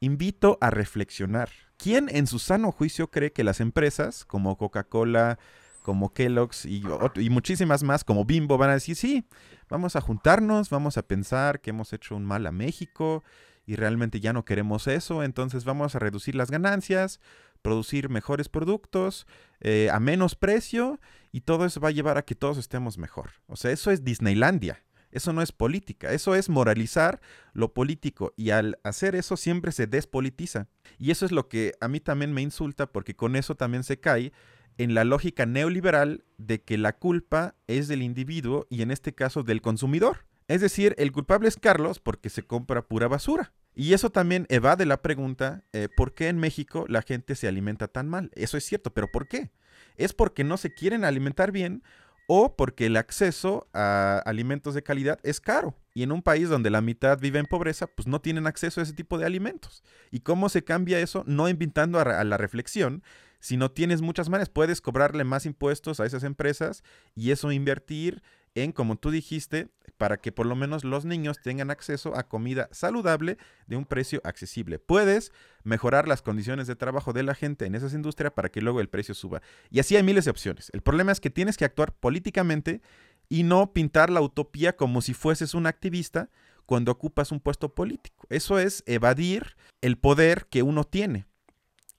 [0.00, 1.50] invito a reflexionar.
[1.76, 5.38] ¿Quién en su sano juicio cree que las empresas como Coca-Cola,
[5.86, 6.82] como Kellogg's y,
[7.30, 9.24] muchísimas más como Bimbo van a decir, sí,
[9.70, 13.22] vamos a juntarnos, vamos a pensar que hemos hecho un mal a México
[13.66, 17.20] y realmente ya no queremos eso, entonces vamos a reducir las ganancias,
[17.62, 19.28] producir mejores productos
[19.60, 20.98] eh, a menos precio
[21.30, 23.30] y todo eso va a llevar a que todos estemos mejor.
[23.46, 24.82] O sea, eso es Disneylandia.
[25.12, 27.20] Eso no es política, eso es moralizar
[27.52, 30.66] lo político y al hacer eso siempre se despolitiza.
[30.98, 34.00] Y eso es lo que a mí también me insulta porque con eso también se
[34.00, 34.32] cae
[34.78, 39.42] en la lógica neoliberal de que la culpa es del individuo y en este caso
[39.42, 40.26] del consumidor.
[40.48, 43.52] Es decir, el culpable es Carlos porque se compra pura basura.
[43.74, 47.88] Y eso también evade la pregunta, eh, ¿por qué en México la gente se alimenta
[47.88, 48.30] tan mal?
[48.34, 49.50] Eso es cierto, pero ¿por qué?
[49.96, 51.82] ¿Es porque no se quieren alimentar bien
[52.28, 55.76] o porque el acceso a alimentos de calidad es caro?
[55.94, 58.82] Y en un país donde la mitad vive en pobreza, pues no tienen acceso a
[58.82, 59.82] ese tipo de alimentos.
[60.10, 61.24] ¿Y cómo se cambia eso?
[61.26, 63.02] No invitando a, la reflexión,
[63.40, 64.48] sino tienes muchas maneras.
[64.48, 66.82] Puedes cobrarle más impuestos a esas empresas
[67.14, 68.22] y eso invertir
[68.56, 69.68] en, como tú dijiste,
[69.98, 74.20] para que por lo menos los niños tengan acceso a comida saludable de un precio
[74.24, 74.78] accesible.
[74.78, 78.80] Puedes mejorar las condiciones de trabajo de la gente en esas industrias para que luego
[78.80, 79.42] el precio suba.
[79.70, 80.70] Y así hay miles de opciones.
[80.72, 82.80] El problema es que tienes que actuar políticamente
[83.28, 86.30] y no pintar la utopía como si fueses un activista
[86.64, 88.26] cuando ocupas un puesto político.
[88.30, 91.26] Eso es evadir el poder que uno tiene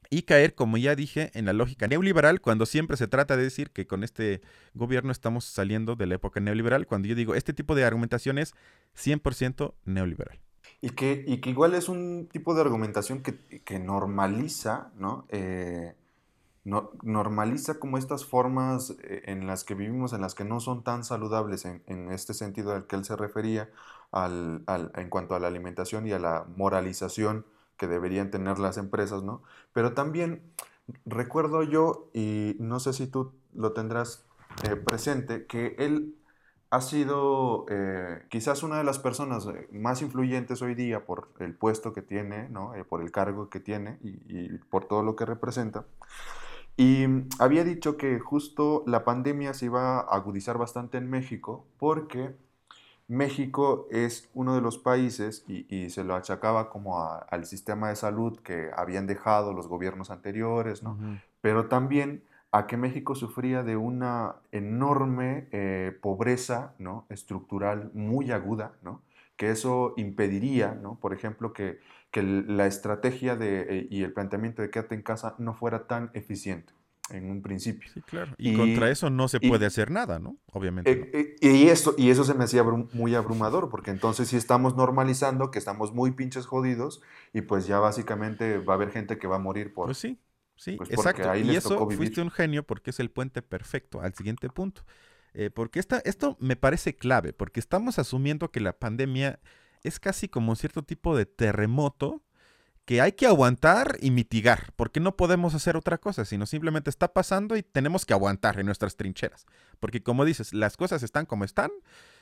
[0.10, 3.72] y caer, como ya dije, en la lógica neoliberal cuando siempre se trata de decir
[3.72, 4.41] que con este
[4.74, 8.54] gobierno estamos saliendo de la época neoliberal, cuando yo digo este tipo de argumentación es
[8.96, 10.39] 100% neoliberal.
[10.82, 15.26] Y que, y que igual es un tipo de argumentación que, que normaliza, ¿no?
[15.30, 15.96] Eh,
[16.67, 21.04] normaliza como estas formas eh, en las que vivimos, en las que no son tan
[21.04, 23.70] saludables en, este sentido al que él se refería
[24.12, 24.63] al,
[24.96, 27.46] en cuanto a la alimentación y a la moralización
[27.78, 29.44] que deberían tener las empresas, ¿no?
[29.74, 30.42] Pero también
[31.06, 34.26] recuerdo yo, y no sé si tú lo tendrás
[34.63, 36.16] eh, presente, que él
[36.70, 41.94] ha sido eh, quizás una de las personas más influyentes hoy día por el puesto
[41.94, 42.74] que tiene, ¿no?
[42.90, 45.86] por el cargo que tiene y por todo lo que representa.
[46.78, 47.06] Y
[47.40, 52.36] había dicho que justo la pandemia se iba a agudizar bastante en México porque
[53.08, 58.39] México es uno de los países, y, se lo achacaba como al sistema de salud
[58.39, 60.98] que habían dejado los gobiernos anteriores, ¿no?
[61.41, 67.06] pero también a que México sufría de una enorme eh, pobreza ¿no?
[67.10, 69.02] estructural muy aguda, ¿no?
[69.38, 70.96] que eso impediría, ¿no?
[70.96, 71.80] por ejemplo, que
[72.12, 76.10] que la estrategia de, eh, y el planteamiento de quédate en casa no fuera tan
[76.13, 76.74] eficiente
[77.10, 77.89] en un principio.
[77.93, 78.34] Sí, claro.
[78.38, 80.38] Y, contra eso no se puede hacer nada, ¿no?
[80.52, 80.91] Obviamente.
[80.91, 84.76] Eh, eh, y, eso, y eso se me hacía muy abrumador, porque entonces sí estamos
[84.76, 87.02] normalizando que estamos muy pinches jodidos
[87.34, 89.86] y pues ya básicamente va a haber gente que va a morir por...
[89.88, 90.20] Pues sí,
[90.56, 91.36] sí, pues exacto.
[91.36, 94.84] y eso fuiste un genio porque es el puente perfecto al siguiente punto.
[95.54, 99.39] porque esta, esto me parece clave, porque estamos asumiendo que la pandemia
[99.84, 102.24] es casi como un cierto tipo de terremoto
[102.88, 107.12] que hay que aguantar y mitigar, porque no podemos hacer otra cosa, sino simplemente está
[107.12, 109.45] pasando y tenemos que aguantar en nuestras trincheras.
[109.82, 111.69] Porque como dices, las cosas están como están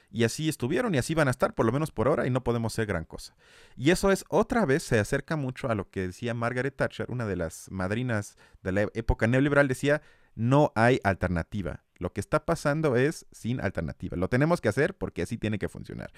[0.09, 2.43] y así estuvieron y así van a estar, por lo menos por ahora, y no
[2.43, 3.35] podemos hacer gran cosa.
[3.77, 7.27] Y eso es otra vez, se acerca mucho a lo que decía Margaret Thatcher, una
[7.27, 10.01] de las madrinas de la época neoliberal, decía,
[10.33, 11.83] no hay alternativa.
[11.99, 14.17] Lo que está pasando es sin alternativa.
[14.17, 16.11] Lo tenemos que hacer porque así tiene que funcionar.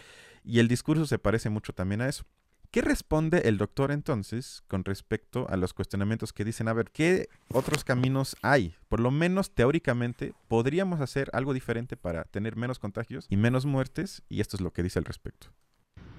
[0.46, 2.24] Y el discurso se parece mucho también a eso.
[2.72, 7.30] ¿Qué responde el doctor entonces con respecto a los cuestionamientos que dicen, a ver, ¿qué
[7.50, 8.76] otros caminos hay?
[8.90, 14.22] Por lo menos teóricamente podríamos hacer algo diferente para tener menos contagios y menos muertes
[14.30, 15.48] y esto es lo que dice al respecto.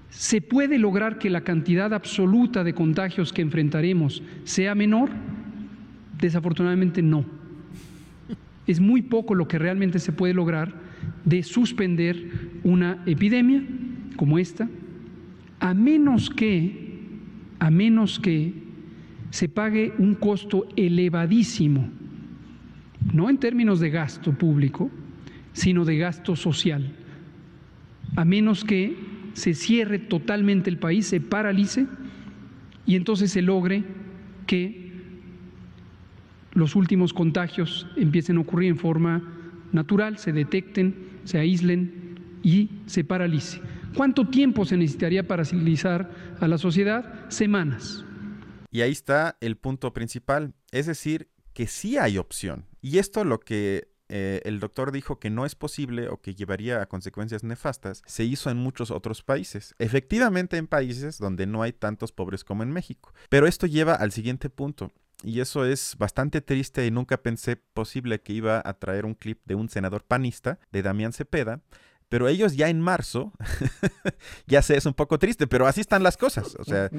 [0.09, 5.11] ¿Se puede lograr que la cantidad absoluta de contagios que enfrentaremos sea menor?
[6.17, 7.39] Desafortunadamente no
[8.69, 10.71] es muy poco lo que realmente se puede lograr
[11.25, 13.63] de suspender una epidemia
[14.15, 14.69] como esta,
[15.59, 16.99] a menos que,
[17.59, 18.53] a menos que
[19.29, 21.89] se pague un costo elevadísimo,
[23.13, 24.89] no en términos de gasto público,
[25.53, 26.91] sino de gasto social,
[28.15, 28.95] a menos que
[29.33, 31.87] se cierre totalmente el país, se paralice
[32.85, 33.83] y entonces se logre
[34.47, 34.89] que
[36.53, 39.21] los últimos contagios empiecen a ocurrir en forma
[39.71, 41.91] natural, se detecten, se aíslen
[42.41, 43.61] y se paralice.
[43.95, 47.29] ¿Cuánto tiempo se necesitaría para civilizar a la sociedad?
[47.29, 48.05] Semanas.
[48.71, 52.65] Y ahí está el punto principal, es decir, que sí hay opción.
[52.81, 56.81] Y esto lo que eh, el doctor dijo que no es posible o que llevaría
[56.81, 59.75] a consecuencias nefastas, se hizo en muchos otros países.
[59.79, 63.13] Efectivamente en países donde no hay tantos pobres como en México.
[63.29, 64.91] Pero esto lleva al siguiente punto.
[65.21, 69.41] Y eso es bastante triste y nunca pensé posible que iba a traer un clip
[69.45, 71.61] de un senador panista, de Damián Cepeda,
[72.09, 73.31] pero ellos ya en marzo,
[74.47, 76.55] ya sé, es un poco triste, pero así están las cosas.
[76.55, 76.89] O sea,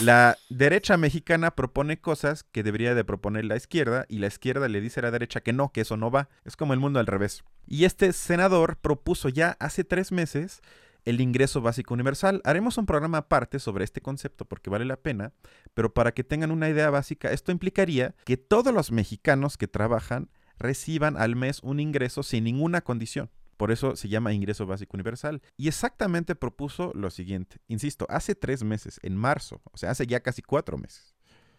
[0.00, 4.80] la derecha mexicana propone cosas que debería de proponer la izquierda y la izquierda le
[4.80, 6.28] dice a la derecha que no, que eso no va.
[6.44, 7.42] Es como el mundo al revés.
[7.66, 10.62] Y este senador propuso ya hace tres meses
[11.04, 12.40] el ingreso básico universal.
[12.44, 15.32] Haremos un programa aparte sobre este concepto porque vale la pena,
[15.74, 20.30] pero para que tengan una idea básica, esto implicaría que todos los mexicanos que trabajan
[20.58, 23.30] reciban al mes un ingreso sin ninguna condición.
[23.62, 25.40] Por eso se llama ingreso básico universal.
[25.56, 27.58] Y exactamente propuso lo siguiente.
[27.68, 31.14] Insisto, hace tres meses, en marzo, o sea, hace ya casi cuatro meses.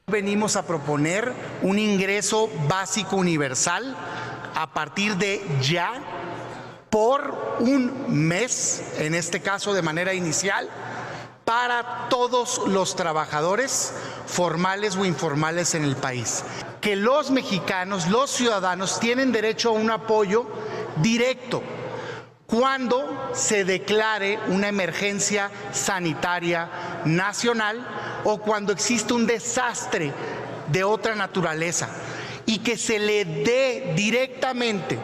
[0.08, 3.96] Venimos a proponer un ingreso básico universal
[4.54, 5.94] a partir de ya
[6.90, 10.70] por un mes, en este caso de manera inicial,
[11.46, 13.94] para todos los trabajadores
[14.26, 16.44] formales o informales en el país.
[16.82, 20.46] Que los mexicanos, los ciudadanos, tienen derecho a un apoyo
[20.98, 21.64] directo
[22.54, 27.84] cuando se declare una emergencia sanitaria nacional
[28.26, 30.14] o cuando existe un desastre
[30.68, 31.90] de otra naturaleza
[32.46, 35.00] y que se le dé directamente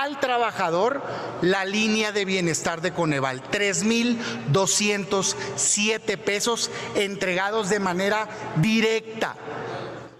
[0.00, 1.02] al trabajador
[1.42, 9.36] la línea de bienestar de Coneval, 3.207 pesos entregados de manera directa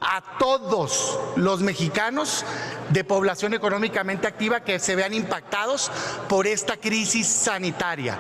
[0.01, 2.45] a todos los mexicanos
[2.91, 5.91] de población económicamente activa que se vean impactados
[6.29, 8.19] por esta crisis sanitaria.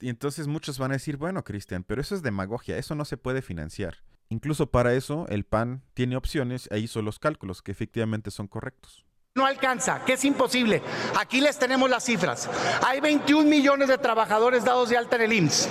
[0.00, 3.16] Y entonces muchos van a decir, bueno, Cristian, pero eso es demagogia, eso no se
[3.16, 3.98] puede financiar.
[4.28, 9.04] Incluso para eso el PAN tiene opciones e hizo los cálculos que efectivamente son correctos.
[9.34, 10.82] No alcanza, que es imposible.
[11.18, 12.50] Aquí les tenemos las cifras.
[12.84, 15.68] Hay 21 millones de trabajadores dados de alta en el IMSS.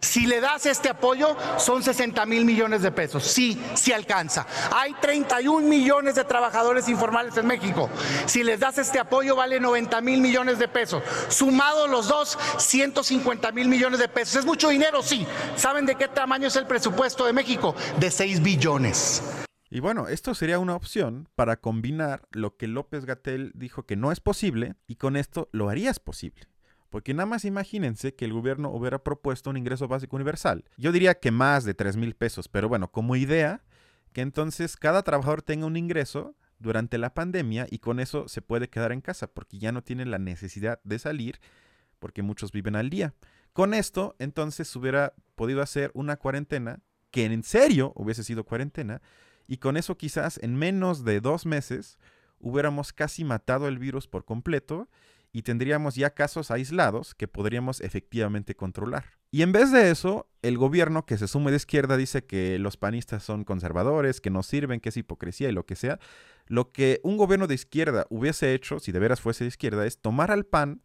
[0.00, 3.24] Si le das este apoyo, son 60 mil millones de pesos.
[3.24, 4.46] Sí, sí alcanza.
[4.72, 7.90] Hay 31 millones de trabajadores informales en México.
[8.26, 11.02] Si les das este apoyo, vale 90 mil millones de pesos.
[11.28, 14.36] Sumados los dos, 150 mil millones de pesos.
[14.36, 15.02] ¿Es mucho dinero?
[15.02, 15.26] Sí.
[15.56, 17.74] ¿Saben de qué tamaño es el presupuesto de México?
[17.98, 19.22] De 6 billones.
[19.70, 24.12] Y bueno, esto sería una opción para combinar lo que López Gatel dijo que no
[24.12, 26.47] es posible y con esto lo harías posible.
[26.90, 30.64] Porque nada más imagínense que el gobierno hubiera propuesto un ingreso básico universal.
[30.76, 33.62] Yo diría que más de 3 mil pesos, pero bueno, como idea,
[34.12, 38.68] que entonces cada trabajador tenga un ingreso durante la pandemia y con eso se puede
[38.68, 41.40] quedar en casa porque ya no tiene la necesidad de salir
[41.98, 43.14] porque muchos viven al día.
[43.52, 49.02] Con esto, entonces hubiera podido hacer una cuarentena que en serio hubiese sido cuarentena
[49.46, 51.98] y con eso quizás en menos de dos meses
[52.38, 54.88] hubiéramos casi matado el virus por completo
[55.32, 59.04] y tendríamos ya casos aislados que podríamos efectivamente controlar.
[59.30, 62.76] Y en vez de eso, el gobierno que se sume de izquierda dice que los
[62.76, 65.98] panistas son conservadores, que no sirven, que es hipocresía y lo que sea.
[66.46, 70.00] Lo que un gobierno de izquierda hubiese hecho, si de veras fuese de izquierda, es
[70.00, 70.82] tomar al PAN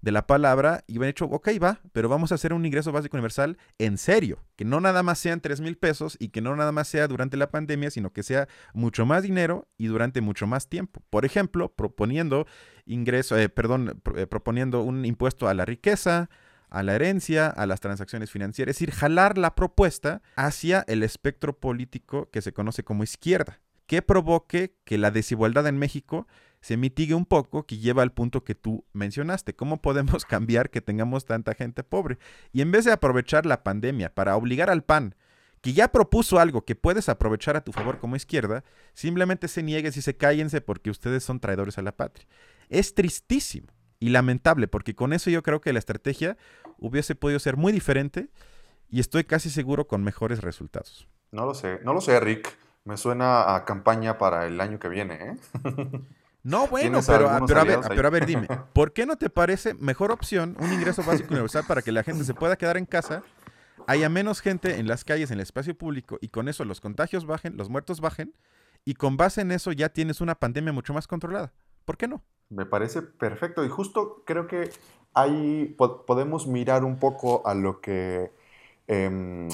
[0.00, 3.16] de la palabra y hubieran hecho, ok, va, pero vamos a hacer un ingreso básico
[3.16, 6.72] universal en serio, que no nada más sean 3 mil pesos y que no nada
[6.72, 10.68] más sea durante la pandemia, sino que sea mucho más dinero y durante mucho más
[10.68, 11.02] tiempo.
[11.10, 12.46] Por ejemplo, proponiendo
[12.86, 16.30] ingreso, eh, perdón, eh, proponiendo un impuesto a la riqueza,
[16.70, 21.58] a la herencia, a las transacciones financieras, es decir, jalar la propuesta hacia el espectro
[21.58, 26.26] político que se conoce como izquierda, que provoque que la desigualdad en México
[26.60, 29.54] se mitigue un poco, que lleva al punto que tú mencionaste.
[29.54, 32.18] ¿Cómo podemos cambiar que tengamos tanta gente pobre?
[32.52, 35.14] Y en vez de aprovechar la pandemia para obligar al PAN,
[35.60, 39.96] que ya propuso algo que puedes aprovechar a tu favor como izquierda, simplemente se niegues
[39.96, 42.26] y se cállense porque ustedes son traidores a la patria.
[42.68, 43.68] Es tristísimo
[43.98, 46.36] y lamentable porque con eso yo creo que la estrategia
[46.78, 48.28] hubiese podido ser muy diferente
[48.88, 51.08] y estoy casi seguro con mejores resultados.
[51.32, 52.56] No lo sé, no lo sé, Rick.
[52.84, 55.36] Me suena a campaña para el año que viene, ¿eh?
[56.48, 60.10] No, bueno, pero, a, ver, pero a ver, dime, ¿por qué no te parece mejor
[60.10, 63.22] opción un ingreso básico universal para que la gente se pueda quedar en casa,
[63.86, 67.26] haya menos gente en las calles, en el espacio público y con eso los contagios
[67.26, 68.32] bajen, los muertos bajen
[68.86, 71.52] y con base en eso ya tienes una pandemia mucho más controlada?
[71.84, 72.22] ¿Por qué no?
[72.48, 74.70] Me parece perfecto y justo creo que
[75.12, 78.32] ahí podemos mirar un poco a lo que
[78.86, 79.50] em,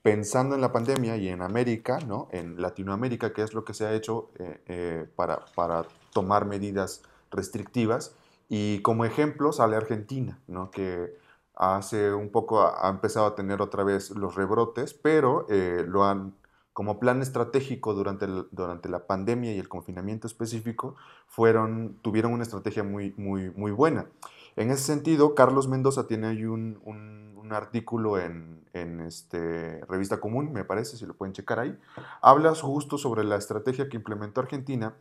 [0.00, 2.28] pensando en la pandemia y en América, ¿no?
[2.32, 7.02] en Latinoamérica, que es lo que se ha hecho eh, eh, para, para tomar medidas
[7.30, 8.14] restrictivas.
[8.48, 10.70] Y como ejemplo sale Argentina, ¿no?
[10.70, 11.16] que
[11.54, 16.34] hace un poco ha, empezado a tener otra vez los rebrotes, pero eh, lo han,
[16.72, 20.96] como plan estratégico durante, durante la pandemia y el confinamiento específico,
[21.26, 24.06] fueron, tuvieron una estrategia muy, muy, muy buena.
[24.56, 30.18] En ese sentido, Carlos Mendoza tiene ahí un, un, un artículo en, en este, Revista
[30.18, 31.78] Común, me parece, si lo pueden checar ahí.
[32.20, 34.94] Habla justo sobre la estrategia que implementó Argentina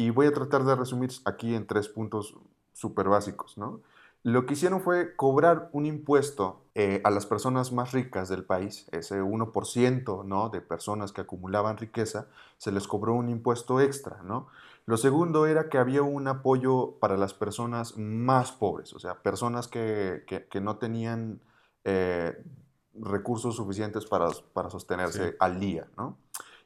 [0.00, 2.34] y voy a tratar de resumir aquí en tres puntos
[2.72, 3.58] súper básicos.
[3.58, 3.82] ¿no?
[4.22, 8.88] Lo que hicieron fue cobrar un impuesto eh, a las personas más ricas del país,
[8.92, 10.48] ese 1% ¿no?
[10.48, 14.22] de personas que acumulaban riqueza, se les cobró un impuesto extra.
[14.22, 14.48] ¿no?
[14.86, 19.68] Lo segundo era que había un apoyo para las personas más pobres, o sea, personas
[19.68, 21.42] que, que, no tenían
[21.84, 22.42] eh,
[22.94, 25.88] recursos suficientes para, para sostenerse al día.
[25.98, 26.16] ¿no?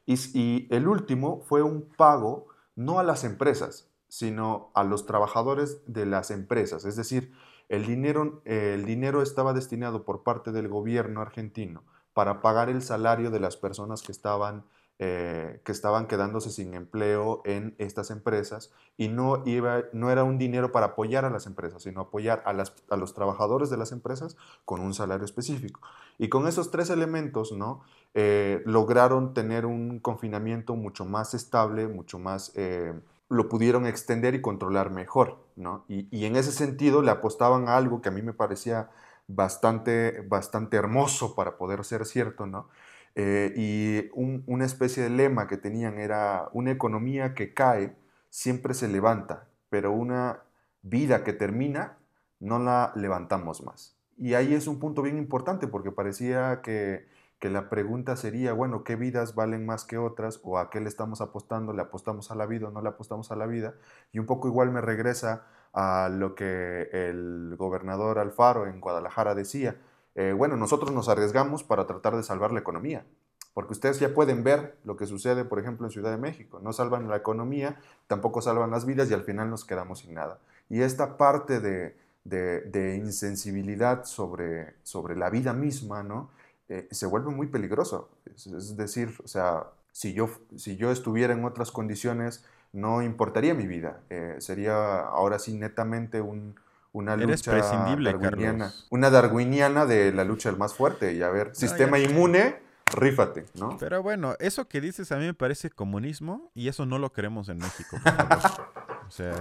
[0.05, 5.81] Y, y el último fue un pago no a las empresas, sino a los trabajadores
[5.87, 6.85] de las empresas.
[6.85, 7.33] Es decir,
[7.69, 13.31] el dinero, el dinero estaba destinado por parte del gobierno argentino para pagar el salario
[13.31, 14.65] de las personas que estaban
[14.97, 20.37] eh, que estaban quedándose sin empleo en estas empresas y no, iba, no era un
[20.37, 23.91] dinero para apoyar a las empresas, sino apoyar a, las, a los trabajadores de las
[23.91, 25.81] empresas con un salario específico.
[26.17, 27.81] Y con esos tres elementos, ¿no?
[28.13, 32.53] Eh, lograron tener un confinamiento mucho más estable, mucho más...
[32.55, 32.93] Eh,
[33.27, 35.83] lo pudieron extender y controlar mejor, ¿no?
[35.89, 38.91] Y, y, en ese sentido le apostaban a algo que a mí me parecía
[39.27, 42.69] bastante, bastante hermoso para poder ser cierto, ¿no?
[43.15, 47.95] Eh, y una especie de lema que tenían era una economía que cae
[48.29, 50.41] siempre se levanta, pero una
[50.81, 51.97] vida que termina
[52.41, 53.95] no la levantamos más.
[54.17, 57.07] Y ahí es un punto bien importante porque parecía que,
[57.39, 60.39] que la pregunta sería, bueno, ¿qué vidas valen más que otras?
[60.43, 61.73] ¿O a qué le estamos apostando?
[61.73, 63.75] ¿Le apostamos a la vida o no le apostamos a la vida?
[64.11, 69.75] Y un poco igual me regresa a lo que el gobernador Alfaro en Guadalajara decía,
[70.15, 73.05] eh, bueno, nosotros nos arriesgamos para tratar de salvar la economía,
[73.53, 76.59] porque ustedes ya pueden ver lo que sucede, por ejemplo, en Ciudad de México.
[76.61, 80.39] No salvan la economía, tampoco salvan las vidas y al final nos quedamos sin nada.
[80.69, 81.95] Y esta parte de,
[82.25, 86.31] de, insensibilidad sobre, sobre la vida misma, ¿no?
[86.67, 88.09] Eh, se vuelve muy peligroso.
[88.35, 92.43] Es, decir, o sea, si yo, si yo estuviera en otras condiciones,
[92.73, 94.01] no importaría mi vida.
[94.09, 96.55] Eh, sería ahora sí netamente un,
[96.95, 101.99] una lucha darwiniana, una darwiniana de la lucha del más fuerte y a ver, sistema
[101.99, 103.75] inmune, rífate, ¿no?
[103.77, 107.49] Pero bueno, eso que dices a mí me parece comunismo y eso no lo queremos
[107.49, 107.97] en México.
[109.07, 109.33] o sea,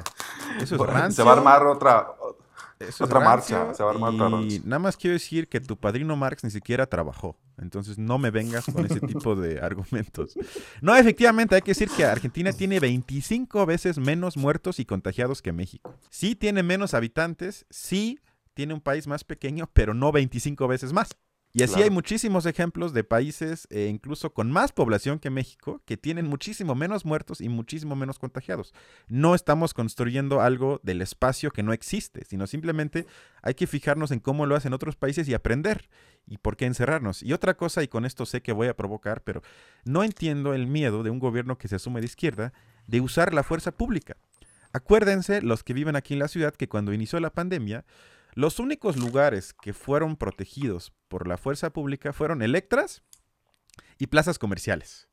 [0.60, 2.08] eso es Se va a armar otra,
[3.00, 6.44] otra marcha, se va a armar y nada más quiero decir que tu padrino Marx
[6.44, 7.36] ni siquiera trabajó.
[7.56, 10.34] Entonces no me vengas con ese tipo de argumentos.
[10.80, 15.52] No, efectivamente, hay que decir que Argentina tiene 25 veces menos muertos y contagiados que
[15.52, 15.94] México.
[16.10, 18.18] Sí tiene menos habitantes, sí
[18.54, 21.16] tiene un país más pequeño, pero no 25 veces más.
[21.56, 25.96] Y así hay muchísimos ejemplos de países, eh, incluso con más población que México, que
[25.96, 28.74] tienen muchísimo menos muertos y muchísimo menos contagiados.
[29.06, 33.06] No estamos construyendo algo del espacio que no existe, sino simplemente
[33.40, 35.88] hay que fijarnos en cómo lo hacen otros países y aprender.
[36.26, 37.22] ¿Y por qué encerrarnos?
[37.22, 39.40] Y otra cosa, y con esto sé que voy a provocar, pero
[39.84, 42.52] no entiendo el miedo de un gobierno que se asume de izquierda
[42.88, 44.16] de usar la fuerza pública.
[44.72, 47.84] Acuérdense, los que viven aquí en la ciudad, que cuando inició la pandemia,
[48.34, 53.02] los únicos lugares que fueron protegidos por la fuerza pública fueron Electras
[53.98, 55.08] y plazas comerciales.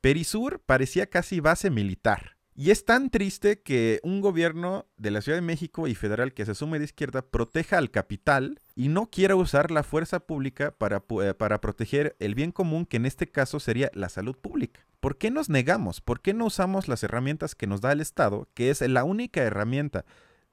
[0.00, 2.36] Perisur parecía casi base militar.
[2.56, 6.44] Y es tan triste que un gobierno de la Ciudad de México y federal que
[6.44, 11.02] se asume de izquierda proteja al capital y no quiera usar la fuerza pública para,
[11.22, 14.86] eh, para, proteger el bien común, que en este caso sería la salud pública.
[15.00, 16.00] ¿Por qué nos negamos?
[16.00, 19.42] ¿Por qué no usamos las herramientas que nos da el Estado, que es la única
[19.42, 20.04] herramienta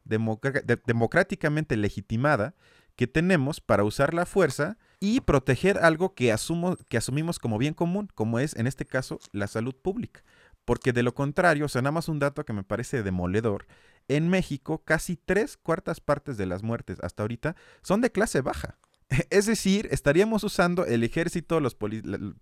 [0.05, 2.55] democráticamente legitimada
[2.95, 7.73] que tenemos para usar la fuerza y proteger algo que, asumo, que asumimos como bien
[7.73, 10.23] común, como es en este caso la salud pública.
[10.65, 13.65] Porque de lo contrario, o sea, nada más un dato que me parece demoledor,
[14.07, 18.77] en México casi tres cuartas partes de las muertes hasta ahorita son de clase baja.
[19.29, 21.75] Es decir, estaríamos usando el ejército, los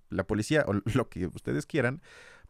[0.09, 2.01] la, policía o lo que ustedes quieran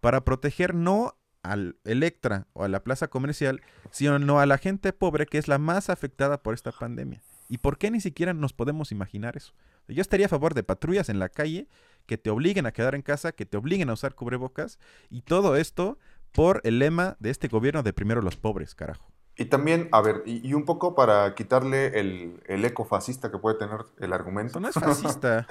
[0.02, 3.62] para proteger no al Electra o a la plaza comercial,
[3.92, 7.22] sino a la gente pobre que es la más afectada por esta pandemia.
[7.48, 9.54] ¿Y por qué ni siquiera nos podemos imaginar eso?
[9.88, 11.68] Yo estaría a favor de patrullas en la calle
[12.06, 14.80] que te obliguen a quedar en casa, que te obliguen a usar cubrebocas
[15.10, 15.98] y todo esto
[16.32, 19.12] por el lema de este gobierno de primero los pobres, carajo.
[19.36, 23.80] Y también, a ver, y, un poco para quitarle el, eco fascista que puede tener
[23.98, 24.60] el argumento.
[24.60, 25.48] no es fascista.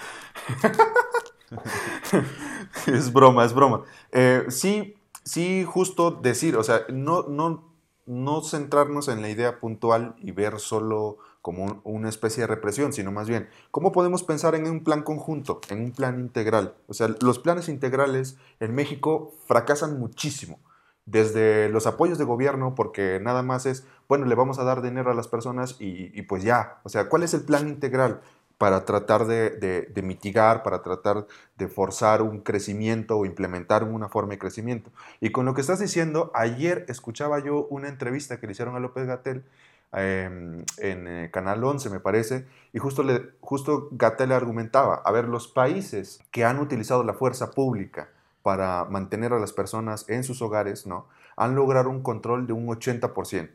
[2.86, 3.84] es broma, es broma.
[4.12, 4.97] Eh, sí,
[5.28, 7.72] sí justo decir, o sea, no, no,
[8.06, 13.12] no centrarnos en la idea puntual y ver solo como una especie de represión, sino
[13.12, 16.74] más bien, ¿cómo podemos pensar en un plan conjunto, en un plan integral?
[16.88, 20.58] O sea, los planes integrales en México fracasan muchísimo,
[21.04, 25.10] desde los apoyos de gobierno, porque nada más es, bueno, le vamos a dar dinero
[25.10, 28.20] a las personas y, y pues ya, o sea, ¿cuál es el plan integral?
[28.58, 34.38] Para tratar de, mitigar, para tratar de forzar un crecimiento o implementar una forma de
[34.38, 34.90] crecimiento.
[35.20, 38.80] Y con lo que estás diciendo, ayer escuchaba yo una entrevista que le hicieron a
[38.80, 39.44] López Gatel
[39.92, 45.28] em, en eh, Canal 11, me parece, y justo, le, justo Gatel argumentaba, a ver,
[45.28, 48.08] los países que han utilizado la fuerza pública
[48.42, 51.06] para mantener a las personas en sus hogares, ¿no?
[51.36, 53.50] Han logrado un control de un 80%.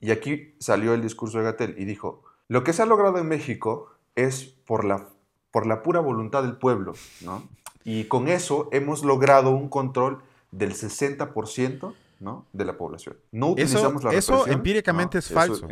[0.00, 3.28] Y aquí salió el discurso de Gatel y dijo, lo que se ha logrado en
[3.28, 5.08] México es por la,
[5.52, 7.48] por la pura voluntad del pueblo, ¿no?
[7.84, 11.94] Y con eso hemos logrado un control del 60%.
[12.18, 12.46] ¿no?
[12.52, 13.16] de la población.
[13.30, 15.68] No utilizamos eso, la Eso empíricamente es falso.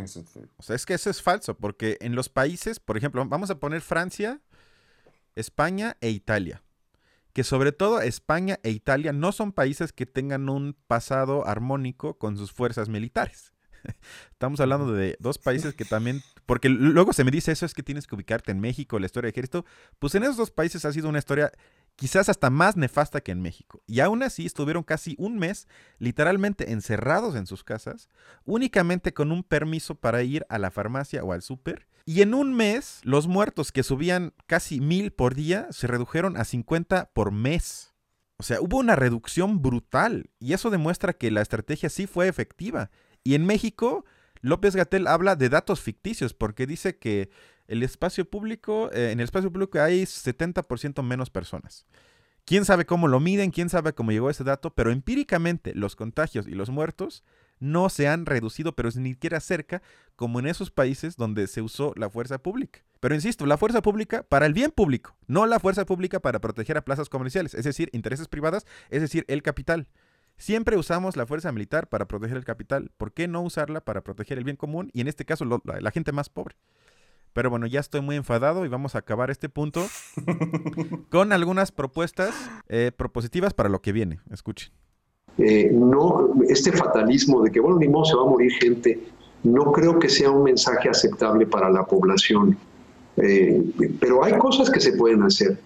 [0.57, 3.59] o sea, es que eso es falso, porque en los países, por ejemplo, vamos a
[3.59, 4.40] poner Francia,
[5.36, 6.62] España e Italia.
[7.32, 12.36] que sobre todo España e Italia no son países que tengan un pasado armónico con
[12.36, 13.53] sus fuerzas militares.
[14.30, 17.82] Estamos hablando de dos países que también, porque luego se me dice eso es que
[17.82, 19.64] tienes que ubicarte en México, la historia de ejército,
[19.99, 21.53] pues en esos dos países ha sido una historia
[21.97, 23.82] quizás hasta más nefasta que en México.
[23.86, 25.68] Y aún así estuvieron casi un mes
[25.99, 28.09] literalmente encerrados en sus casas,
[28.45, 31.86] únicamente con un permiso para ir a la farmacia o al súper.
[32.07, 36.45] Y en un mes, los muertos que subían casi mil por día se redujeron a
[36.45, 37.95] 50 por mes.
[38.36, 42.90] O sea, hubo una reducción brutal y eso demuestra que la estrategia sí fue efectiva.
[43.22, 44.05] Y en México,
[44.45, 47.30] López Gatel habla de datos ficticios porque dice que
[47.66, 51.86] el espacio público, eh, en el espacio público hay 70% menos personas.
[52.45, 56.47] Quién sabe cómo lo miden, quién sabe cómo llegó ese dato, pero empíricamente los contagios
[56.47, 57.24] y los muertos
[57.59, 59.80] no se han reducido, pero ni siquiera cerca,
[60.14, 62.80] como en esos países donde se usó la fuerza pública.
[63.01, 66.76] Pero insisto, la fuerza pública para el bien público, no la fuerza pública para proteger
[66.76, 69.88] a plazas comerciales, es decir, intereses privadas, es decir, el capital.
[70.37, 72.91] Siempre usamos la fuerza militar para proteger el capital.
[72.97, 76.12] ¿Por qué no usarla para proteger el bien común y en este caso la, gente
[76.12, 76.57] más pobre?
[77.32, 79.87] Pero bueno, ya estoy muy enfadado y vamos a acabar este punto
[81.11, 82.35] con algunas propuestas
[82.68, 84.20] eh, propositivas para lo que viene.
[84.30, 84.72] Escuchen.
[85.39, 89.01] Eh, no, este fatalismo de que, bueno, ni modo se va a morir gente,
[89.43, 92.57] no creo que sea un mensaje aceptable para la población.
[93.16, 93.62] Eh,
[94.01, 95.59] pero hay cosas que se pueden hacer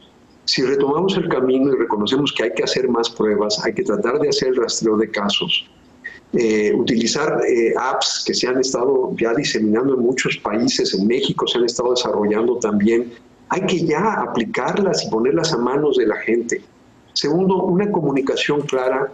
[0.49, 4.19] si retomamos el camino y reconocemos que hay que hacer más pruebas, hay que tratar
[4.19, 5.69] de hacer el rastreo de casos,
[6.33, 11.47] eh, utilizar eh, apps que se han estado ya diseminando en muchos países, en México
[11.47, 13.13] se han estado desarrollando también,
[13.51, 16.63] hay que ya aplicarlas y ponerlas a manos de la gente.
[17.13, 19.13] Segundo, una comunicación clara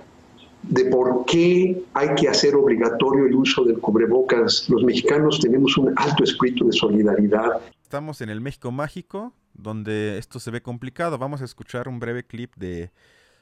[0.62, 4.68] de por qué hay que hacer obligatorio el uso del cubrebocas.
[4.68, 7.60] Los mexicanos tenemos un alto espíritu de solidaridad.
[7.82, 11.18] Estamos en el México mágico, donde esto se ve complicado.
[11.18, 12.90] Vamos a escuchar un breve clip de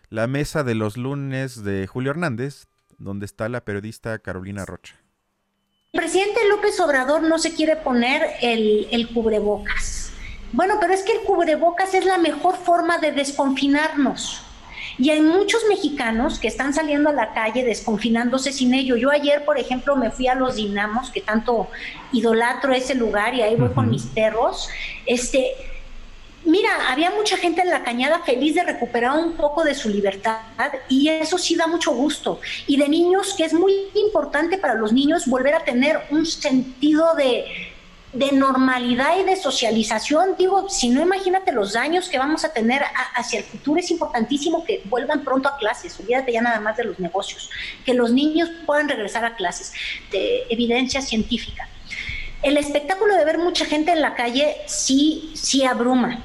[0.09, 2.67] la mesa de los lunes de Julio Hernández,
[2.99, 4.95] donde está la periodista Carolina Rocha.
[5.93, 10.13] El presidente López Obrador no se quiere poner el, el cubrebocas.
[10.53, 14.43] Bueno, pero es que el cubrebocas es la mejor forma de desconfinarnos.
[14.99, 18.97] Y hay muchos mexicanos que están saliendo a la calle desconfinándose sin ello.
[18.97, 21.69] Yo ayer, por ejemplo, me fui a los Dinamos, que tanto
[22.13, 24.69] idolatro ese lugar, y ahí voy con mis perros.
[25.07, 25.55] Este,
[26.45, 30.41] Mira, había mucha gente en la cañada feliz de recuperar un poco de su libertad
[30.89, 32.41] y eso sí da mucho gusto.
[32.67, 37.15] Y de niños, que es muy importante para los niños volver a tener un sentido
[37.15, 37.45] de,
[38.33, 40.35] normalidad y de socialización.
[40.37, 42.83] Digo, si no, imagínate los daños que vamos a tener
[43.15, 43.79] hacia el futuro.
[43.79, 47.51] Es importantísimo que vuelvan pronto a clases, olvídate ya nada más de los negocios,
[47.85, 49.73] que los niños puedan regresar a clases
[50.11, 51.69] de evidencia científica.
[52.43, 56.25] El espectáculo de ver mucha gente en la calle sí, sí abruma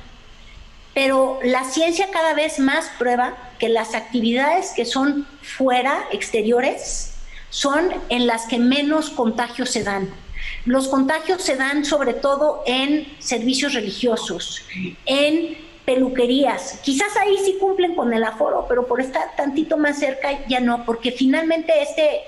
[0.98, 7.14] pero la ciencia cada vez más prueba que las actividades que son fuera, exteriores,
[7.52, 10.10] son en las que menos contagios se dan.
[10.66, 14.64] Los contagios se dan sobre todo en servicios religiosos,
[15.06, 16.80] en peluquerías.
[16.82, 20.84] Quizás ahí sí cumplen con el aforo, pero por estar tantito más cerca ya no,
[20.84, 22.22] porque finalmente este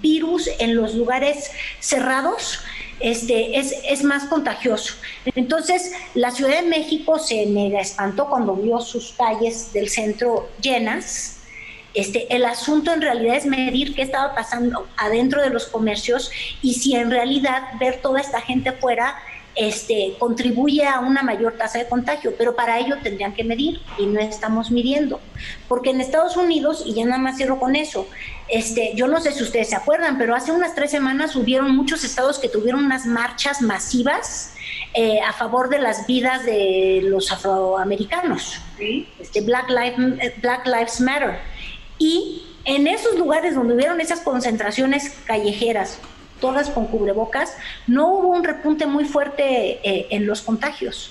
[0.00, 1.50] virus en los lugares
[1.80, 2.60] cerrados
[3.00, 4.94] este, es, es, más contagioso.
[5.34, 11.38] Entonces, la Ciudad de México se mega espantó cuando vio sus calles del centro llenas.
[11.94, 16.30] Este, el asunto en realidad es medir qué estaba pasando adentro de los comercios
[16.60, 19.16] y si en realidad ver toda esta gente fuera
[19.56, 24.06] este, contribuye a una mayor tasa de contagio, pero para ello tendrían que medir y
[24.06, 25.20] no estamos midiendo.
[25.68, 28.08] Porque en Estados Unidos, y ya nada más cierro con eso,
[28.48, 32.04] este, yo no sé si ustedes se acuerdan, pero hace unas tres semanas hubieron muchos
[32.04, 34.54] estados que tuvieron unas marchas masivas
[34.94, 38.60] eh, a favor de las vidas de los afroamericanos,
[39.18, 39.66] este, Black,
[40.40, 41.38] Black Lives Matter.
[41.98, 45.98] Y en esos lugares donde hubieron esas concentraciones callejeras,
[46.44, 51.10] todas con cubrebocas, no hubo un repunte muy fuerte eh, en los contagios.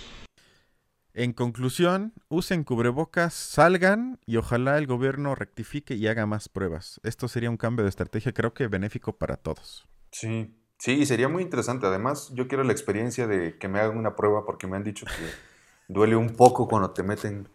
[1.15, 7.01] En conclusión, usen cubrebocas, salgan y ojalá el gobierno rectifique y haga más pruebas.
[7.01, 9.87] Esto sería un cambio de estrategia, creo que benéfico para todos.
[10.11, 11.87] Sí, sí, sería muy interesante.
[11.87, 15.07] Además, yo quiero la experiencia de que me hagan una prueba porque me han dicho
[15.07, 15.31] que
[15.91, 17.47] duele un poco cuando te meten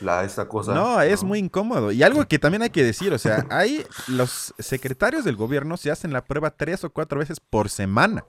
[0.00, 0.74] la, esta cosa.
[0.74, 1.92] No, es muy incómodo.
[1.92, 5.90] Y algo que también hay que decir, o sea, hay los secretarios del gobierno se
[5.90, 8.24] hacen la prueba tres o cuatro veces por semana.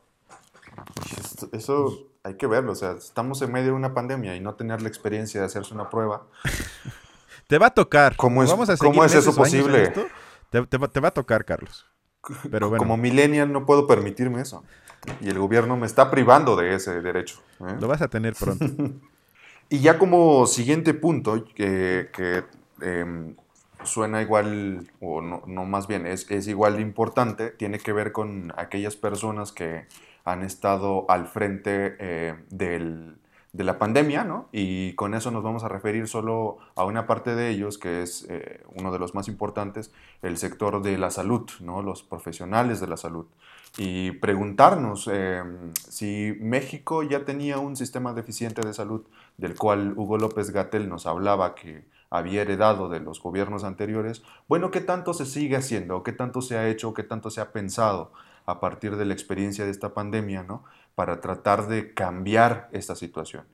[1.51, 4.82] Eso hay que verlo, o sea, estamos en medio de una pandemia y no tener
[4.82, 6.28] la experiencia de hacerse una prueba.
[7.47, 8.16] te va a tocar.
[8.16, 9.93] ¿Cómo es, ¿cómo es eso posible?
[10.49, 11.86] te, va a tocar, Carlos.
[12.49, 12.80] Pero bueno.
[12.80, 14.63] Como millennial no puedo permitirme eso.
[15.22, 17.39] Y el gobierno me está privando de ese derecho.
[17.59, 17.76] ¿eh?
[17.80, 18.66] Lo vas a tener pronto.
[19.70, 22.43] Y ya como siguiente punto, que,
[22.82, 23.36] em,
[23.84, 29.51] suena igual, o no, más bien, es, igual importante, tiene que ver con aquellas personas
[29.51, 29.88] que
[30.24, 34.49] han estado al frente eh, de la pandemia, ¿no?
[34.51, 38.26] Y con eso nos vamos a referir solo a una parte de ellos, que es
[38.30, 39.91] eh, uno de los más importantes,
[40.22, 41.82] el sector de la salud, ¿no?
[41.82, 43.26] Los profesionales de la salud.
[43.78, 49.05] Y preguntarnos em, si México ya tenía un sistema deficiente de salud
[49.38, 54.71] del cual Hugo López Gatel nos hablaba que había heredado de los gobiernos anteriores, bueno,
[54.71, 56.03] ¿qué tanto se sigue haciendo?
[56.03, 56.93] ¿Qué tanto se ha hecho?
[56.93, 58.11] ¿Qué tanto se ha pensado
[58.45, 60.63] a partir de la experiencia de esta pandemia, ¿no?
[60.93, 63.45] Para tratar de cambiar esta situación.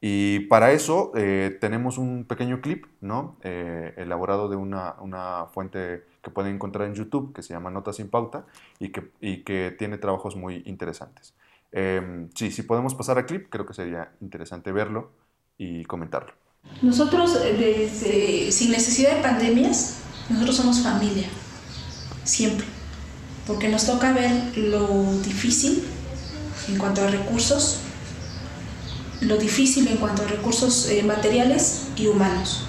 [0.00, 3.38] Y para eso eh, tenemos un pequeño clip, ¿no?
[3.42, 7.96] Eh, elaborado de una, una, fuente que pueden encontrar en YouTube, que se llama Notas
[7.96, 8.44] sin Pauta,
[8.78, 11.34] y que, y que tiene trabajos muy interesantes.
[11.72, 15.23] Eh, sí, si podemos pasar al clip, creo que sería interesante verlo
[15.58, 16.32] y comentarlo.
[16.82, 19.96] Nosotros, desde, sin necesidad de pandemias,
[20.28, 21.28] nosotros somos familia,
[22.24, 22.66] siempre,
[23.46, 25.84] porque nos toca ver lo difícil
[26.68, 27.80] en cuanto a recursos,
[29.20, 32.64] lo difícil en cuanto a recursos eh, materiales y humanos.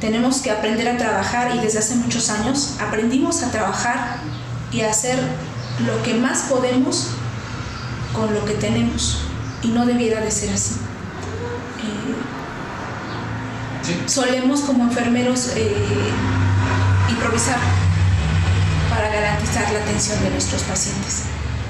[0.00, 4.18] Tenemos que aprender a trabajar y desde hace muchos años aprendimos a trabajar
[4.72, 5.18] y a hacer
[5.86, 7.08] lo que más podemos
[8.14, 9.18] con lo que tenemos
[9.62, 10.87] y no debiera de ser así.
[14.06, 15.72] Solemos como enfermeros eh,
[17.08, 17.58] improvisar
[18.90, 21.22] para garantizar la atención de nuestros pacientes.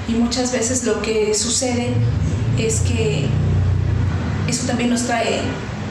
[0.07, 1.93] Y muchas veces lo que sucede
[2.57, 3.27] es que
[4.47, 5.41] eso también nos trae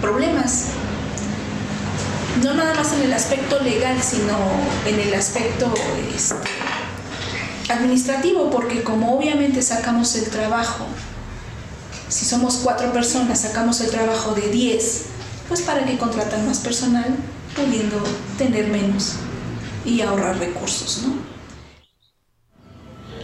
[0.00, 0.66] problemas.
[2.42, 4.36] No nada más en el aspecto legal, sino
[4.86, 5.72] en el aspecto
[6.14, 6.36] este,
[7.72, 10.86] administrativo, porque como obviamente sacamos el trabajo,
[12.08, 15.04] si somos cuatro personas, sacamos el trabajo de diez,
[15.48, 17.16] pues para que contratan más personal,
[17.56, 17.96] pudiendo
[18.36, 19.16] tener menos
[19.84, 21.14] y ahorrar recursos, ¿no?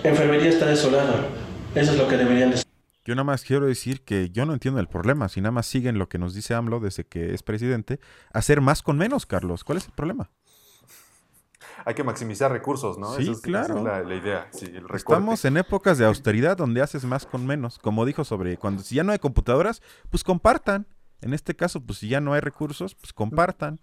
[0.03, 1.27] Enfermería está desolada.
[1.75, 2.65] Eso es lo que deberían decir.
[3.05, 5.29] Yo nada más quiero decir que yo no entiendo el problema.
[5.29, 8.01] Si nada más siguen lo que nos dice AMLO desde que es presidente,
[8.33, 9.63] hacer más con menos, Carlos.
[9.63, 10.31] ¿Cuál es el problema?
[11.85, 13.15] Hay que maximizar recursos, ¿no?
[13.15, 13.79] Sí, claro.
[13.81, 14.51] Esa es la, idea.
[14.95, 17.79] Estamos en épocas de austeridad donde haces más con menos.
[17.79, 20.87] Como dijo sobre cuando si ya no hay computadoras, pues compartan.
[21.21, 23.79] En este caso, pues si ya no hay recursos, pues compartan.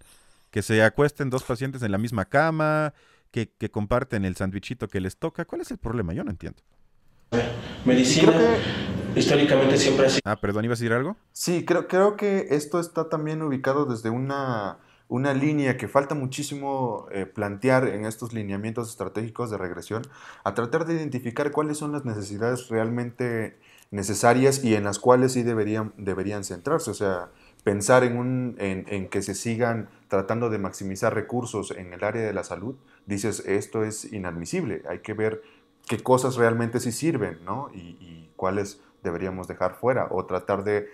[0.50, 2.92] Que se acuesten dos pacientes en la misma cama,
[3.30, 5.44] que, comparten el sandwichito que les toca.
[5.46, 6.12] ¿Cuál es el problema?
[6.12, 6.62] Yo no entiendo.
[7.86, 8.32] Medicina
[9.16, 10.20] históricamente siempre ha sido...
[10.24, 11.16] Ah, perdón, ¿ibas a decir algo?
[11.32, 14.78] Sí, creo, creo que esto está también ubicado desde una,
[15.08, 20.02] una línea que falta muchísimo eh, plantear en estos lineamientos estratégicos de regresión,
[20.42, 23.58] a tratar de identificar cuáles son las necesidades realmente
[23.92, 26.90] necesarias y en las cuales sí deberían, deberían centrarse.
[26.90, 27.30] O sea,
[27.62, 32.32] pensar en, un, en, que se sigan tratando de maximizar recursos en el área de
[32.32, 32.74] la salud,
[33.06, 35.42] dices, esto es inadmisible, hay que ver
[35.86, 37.70] qué cosas realmente sí sirven, ¿no?
[37.74, 40.88] Y, y cuáles deberíamos dejar fuera o tratar de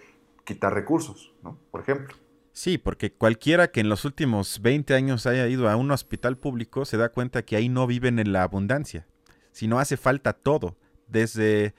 [0.44, 1.56] quitar recursos, ¿no?
[1.70, 2.16] Por ejemplo.
[2.52, 6.84] Sí, porque cualquiera que en los últimos 20 años haya ido a un hospital público
[6.84, 9.06] se da cuenta que ahí no viven en la abundancia,
[9.52, 10.76] sino hace falta todo,
[11.06, 11.74] desde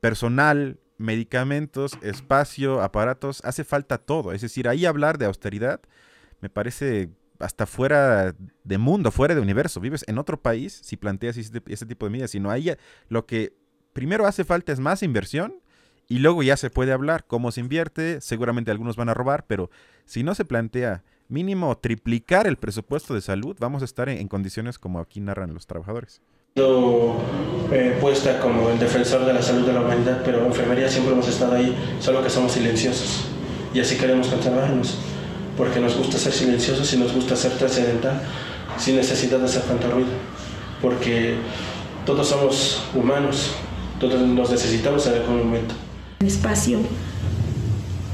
[0.00, 4.32] personal, medicamentos, espacio, aparatos, hace falta todo.
[4.32, 5.80] Es decir, ahí hablar de austeridad
[6.40, 8.34] me parece hasta fuera
[8.64, 9.80] de mundo, fuera de universo.
[9.80, 12.72] Vives en otro país si planteas ese, tipo de medidas, sino ahí
[13.08, 13.54] lo que
[13.92, 15.54] primero hace falta es más inversión
[16.08, 18.20] y luego ya se puede hablar cómo se invierte.
[18.20, 19.70] Seguramente algunos van a robar, pero
[20.04, 24.78] si no se plantea mínimo triplicar el presupuesto de salud, vamos a estar en condiciones
[24.78, 26.22] como aquí narran los trabajadores
[27.70, 31.12] eh, puesta como el defensor de la salud de la humanidad, pero en enfermería siempre
[31.12, 33.24] hemos estado ahí, solo que somos silenciosos.
[33.74, 34.98] Y así queremos conservarnos,
[35.56, 38.20] porque nos gusta ser silenciosos y nos gusta ser trascendental,
[38.78, 40.08] sin necesidad de hacer tanto ruido.
[40.80, 41.34] Porque
[42.06, 43.52] todos somos humanos,
[44.00, 45.74] todos nos necesitamos en algún momento.
[46.24, 46.78] Espacio,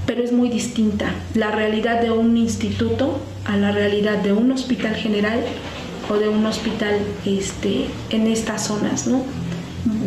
[0.07, 4.95] pero es muy distinta la realidad de un instituto a la realidad de un hospital
[4.95, 5.41] general
[6.09, 9.23] o de un hospital este, en estas zonas, ¿no?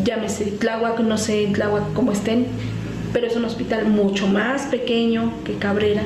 [0.04, 2.48] Llámese Tláhuac, no sé Tláhuac cómo estén,
[3.14, 6.04] pero es un hospital mucho más pequeño que Cabrera.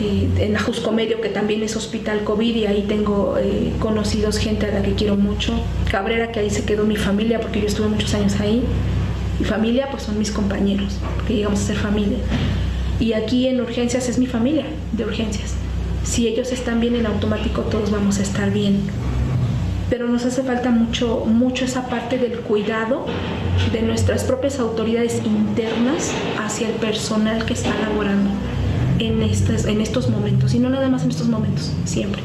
[0.00, 4.66] Eh, en Ajusco Medio, que también es hospital COVID, y ahí tengo eh, conocidos, gente
[4.66, 5.52] a la que quiero mucho.
[5.90, 8.62] Cabrera, que ahí se quedó mi familia, porque yo estuve muchos años ahí.
[9.40, 12.18] Mi familia, pues son mis compañeros, que llegamos a ser familia.
[13.00, 15.54] Y aquí en urgencias es mi familia de urgencias
[16.08, 18.80] si ellos están bien en automático, todos vamos a estar bien.
[19.90, 23.06] pero nos hace falta mucho, mucho esa parte del cuidado
[23.72, 28.30] de nuestras propias autoridades internas hacia el personal que está laborando
[28.98, 32.22] en estos, en estos momentos, y no nada más en estos momentos, siempre.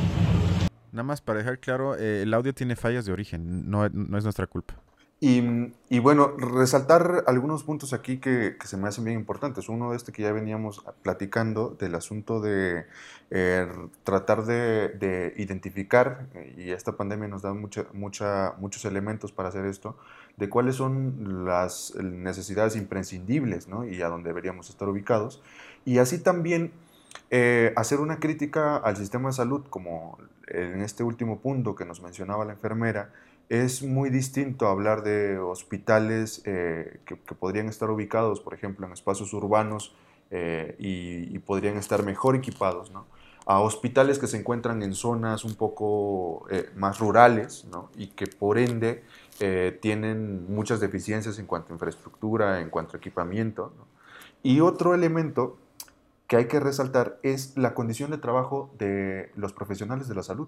[0.91, 4.23] Nada más para dejar claro, eh, el audio tiene fallas de origen, no, no es
[4.23, 4.75] nuestra culpa.
[5.19, 9.69] Y, bueno, resaltar algunos puntos aquí que, se me hacen bien importantes.
[9.69, 12.85] Uno de este que ya veníamos platicando del asunto de
[13.31, 13.65] eh,
[14.03, 19.97] tratar de, identificar, y esta pandemia nos da mucha, mucha, muchos elementos para hacer esto,
[20.35, 23.87] de cuáles son las necesidades imprescindibles ¿no?
[23.87, 25.41] y a dónde deberíamos estar ubicados.
[25.85, 26.73] Y así también
[27.29, 32.01] eh, hacer una crítica al sistema de salud, como en este último punto que nos
[32.01, 33.09] mencionaba la enfermera,
[33.49, 39.33] es muy distinto hablar de hospitales eh, que, podrían estar ubicados, por ejemplo, en espacios
[39.33, 39.95] urbanos
[40.31, 42.91] eh, y, podrían estar mejor equipados,
[43.45, 47.67] a hospitales que se encuentran en zonas un poco eh, más rurales
[47.97, 49.03] y que por ende
[49.81, 53.73] tienen muchas deficiencias en cuanto a infraestructura, en cuanto a equipamiento.
[54.41, 55.57] Y otro elemento
[56.27, 60.47] que hay que resaltar es la condición de trabajo de los profesionales de la salud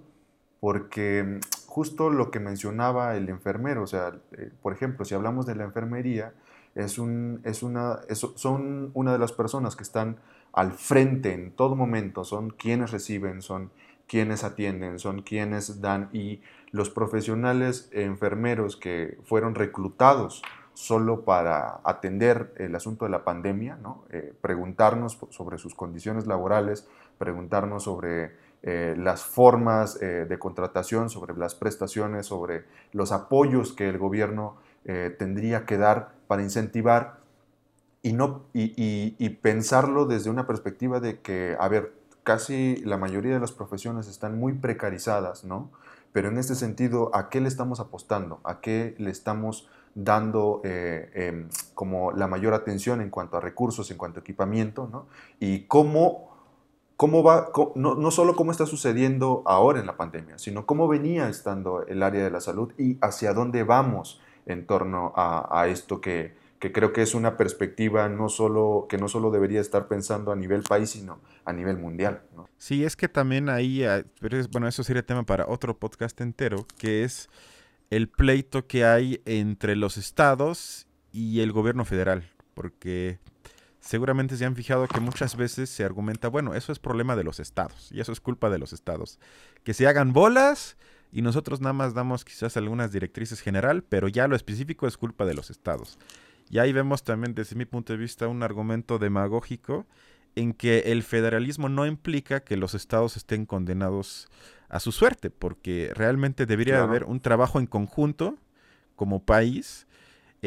[0.66, 1.40] porque
[1.76, 5.66] justo lo que mencionaba el enfermero, o sea, eh, por ejemplo, si hablamos de la
[5.66, 6.32] enfermería,
[6.74, 10.16] es un, es una, son una de las personas que están
[10.54, 13.72] al frente en todo momento, son quienes reciben, son
[14.08, 20.44] quienes atienden, son quienes dan y los profesionales enfermeros que fueron reclutados
[20.76, 24.06] solo para atender el asunto de la pandemia, ¿no?
[24.12, 31.36] Eh, preguntarnos sobre sus condiciones laborales, preguntarnos sobre eh, las formas eh, de contratación, sobre
[31.38, 37.20] las prestaciones, sobre los apoyos que el gobierno eh, tendría que dar para incentivar
[38.02, 41.94] y, no, y, pensarlo desde una perspectiva de que, a ver,
[42.24, 45.70] casi la mayoría de las profesiones están muy precarizadas, ¿no?
[46.12, 48.40] Pero en este sentido, ¿a qué le estamos apostando?
[48.44, 53.98] ¿A qué le estamos dando em, como la mayor atención en cuanto a recursos, en
[53.98, 55.08] cuanto a equipamiento, ¿no?
[55.40, 56.35] Y cómo
[56.98, 61.30] cómo va, no, no, solo cómo está sucediendo ahora en la pandemia, sino cómo venía
[61.30, 66.36] estando el área de la salud y hacia dónde vamos en torno a, esto que,
[66.60, 70.36] que, creo que es una perspectiva no solo, que no solo debería estar pensando a
[70.36, 72.22] nivel país, sino a nivel mundial.
[72.58, 74.06] Sí, es que también ahí, ah,
[74.52, 77.30] bueno, eso sería tema para otro podcast entero, que es
[77.90, 83.20] el pleito que hay entre los estados y el gobierno federal, porque
[83.86, 87.40] seguramente se han fijado que muchas veces se argumenta, bueno, eso es problema de los
[87.40, 89.20] estados y eso es culpa de los estados.
[89.64, 90.76] Que se hagan bolas
[91.12, 95.26] y nosotros nada más damos quizás algunas directrices general, pero ya lo específico es culpa
[95.26, 96.00] de los estados.
[96.50, 99.86] Y ahí vemos también desde mi punto de vista un argumento demagógico
[100.36, 104.28] en que el federalismo no implica que los estados estén condenados
[104.68, 108.36] a su suerte, porque realmente debería haber un trabajo en conjunto
[108.96, 109.88] como país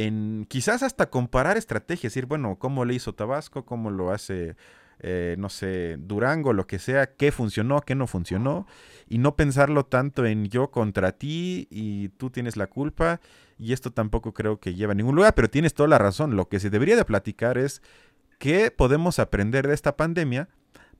[0.05, 4.55] en quizás hasta comparar estrategias, decir, bueno, cómo le hizo Tabasco, cómo lo hace,
[5.01, 8.69] eh, no sé, Durango, lo que sea, qué funcionó, qué no funcionó,
[9.09, 13.21] y no pensarlo tanto en yo contra ti y tú tienes la culpa,
[13.59, 16.49] y esto tampoco creo que lleva a ningún lugar, pero tienes toda la razón, lo
[16.49, 17.83] que se debería de platicar es
[18.39, 20.49] qué podemos aprender de esta pandemia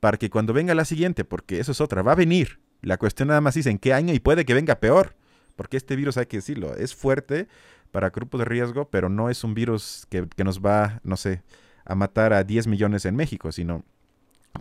[0.01, 3.29] para que cuando venga la siguiente, porque eso es otra, va a venir, la cuestión
[3.29, 5.15] nada más es en qué año y puede que venga peor,
[5.55, 7.47] porque este virus hay que decirlo, es fuerte,
[7.91, 11.43] para grupos de riesgo, pero no es un virus que, nos va, no sé,
[11.85, 13.85] a matar a 10 millones en México, sino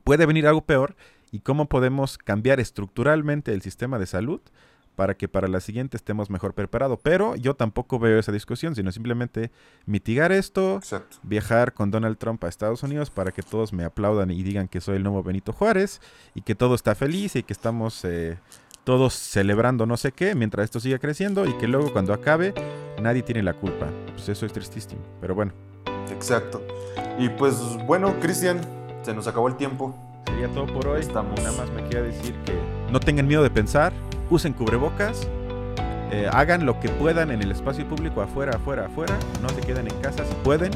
[0.04, 0.96] puede venir algo peor
[1.32, 4.42] y cómo podemos cambiar estructuralmente el sistema de salud
[4.96, 7.00] para que para la siguiente estemos mejor preparados.
[7.04, 9.52] Pero yo tampoco veo esa discusión, sino simplemente
[9.86, 10.80] mitigar esto,
[11.22, 14.82] viajar con Donald Trump a Estados Unidos para que todos me aplaudan y digan que
[14.82, 16.02] soy el nuevo Benito Juárez
[16.34, 18.40] y que todo está feliz y que estamos eh,
[18.88, 22.54] todos celebrando no sé qué mientras esto siga creciendo y que luego cuando acabe
[23.02, 23.88] nadie tiene la culpa.
[24.14, 25.52] Pues eso es tristísimo, pero bueno.
[26.10, 26.66] Exacto.
[27.20, 28.62] Y pues bueno, Cristian,
[29.02, 29.94] se nos acabó el tiempo.
[30.28, 31.02] Sería todo por hoy.
[31.02, 31.38] Estamos.
[31.42, 32.54] Nada más me queda decir que
[32.90, 33.92] no tengan miedo de pensar,
[34.30, 35.28] usen cubrebocas,
[36.14, 39.20] eh, hagan lo que puedan en el espacio público, afuera, afuera, afuera.
[39.42, 40.72] No se queden en casa si pueden.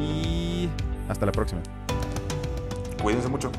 [0.00, 0.70] Y
[1.10, 1.60] hasta la próxima.
[3.02, 3.52] Cuídense mucho.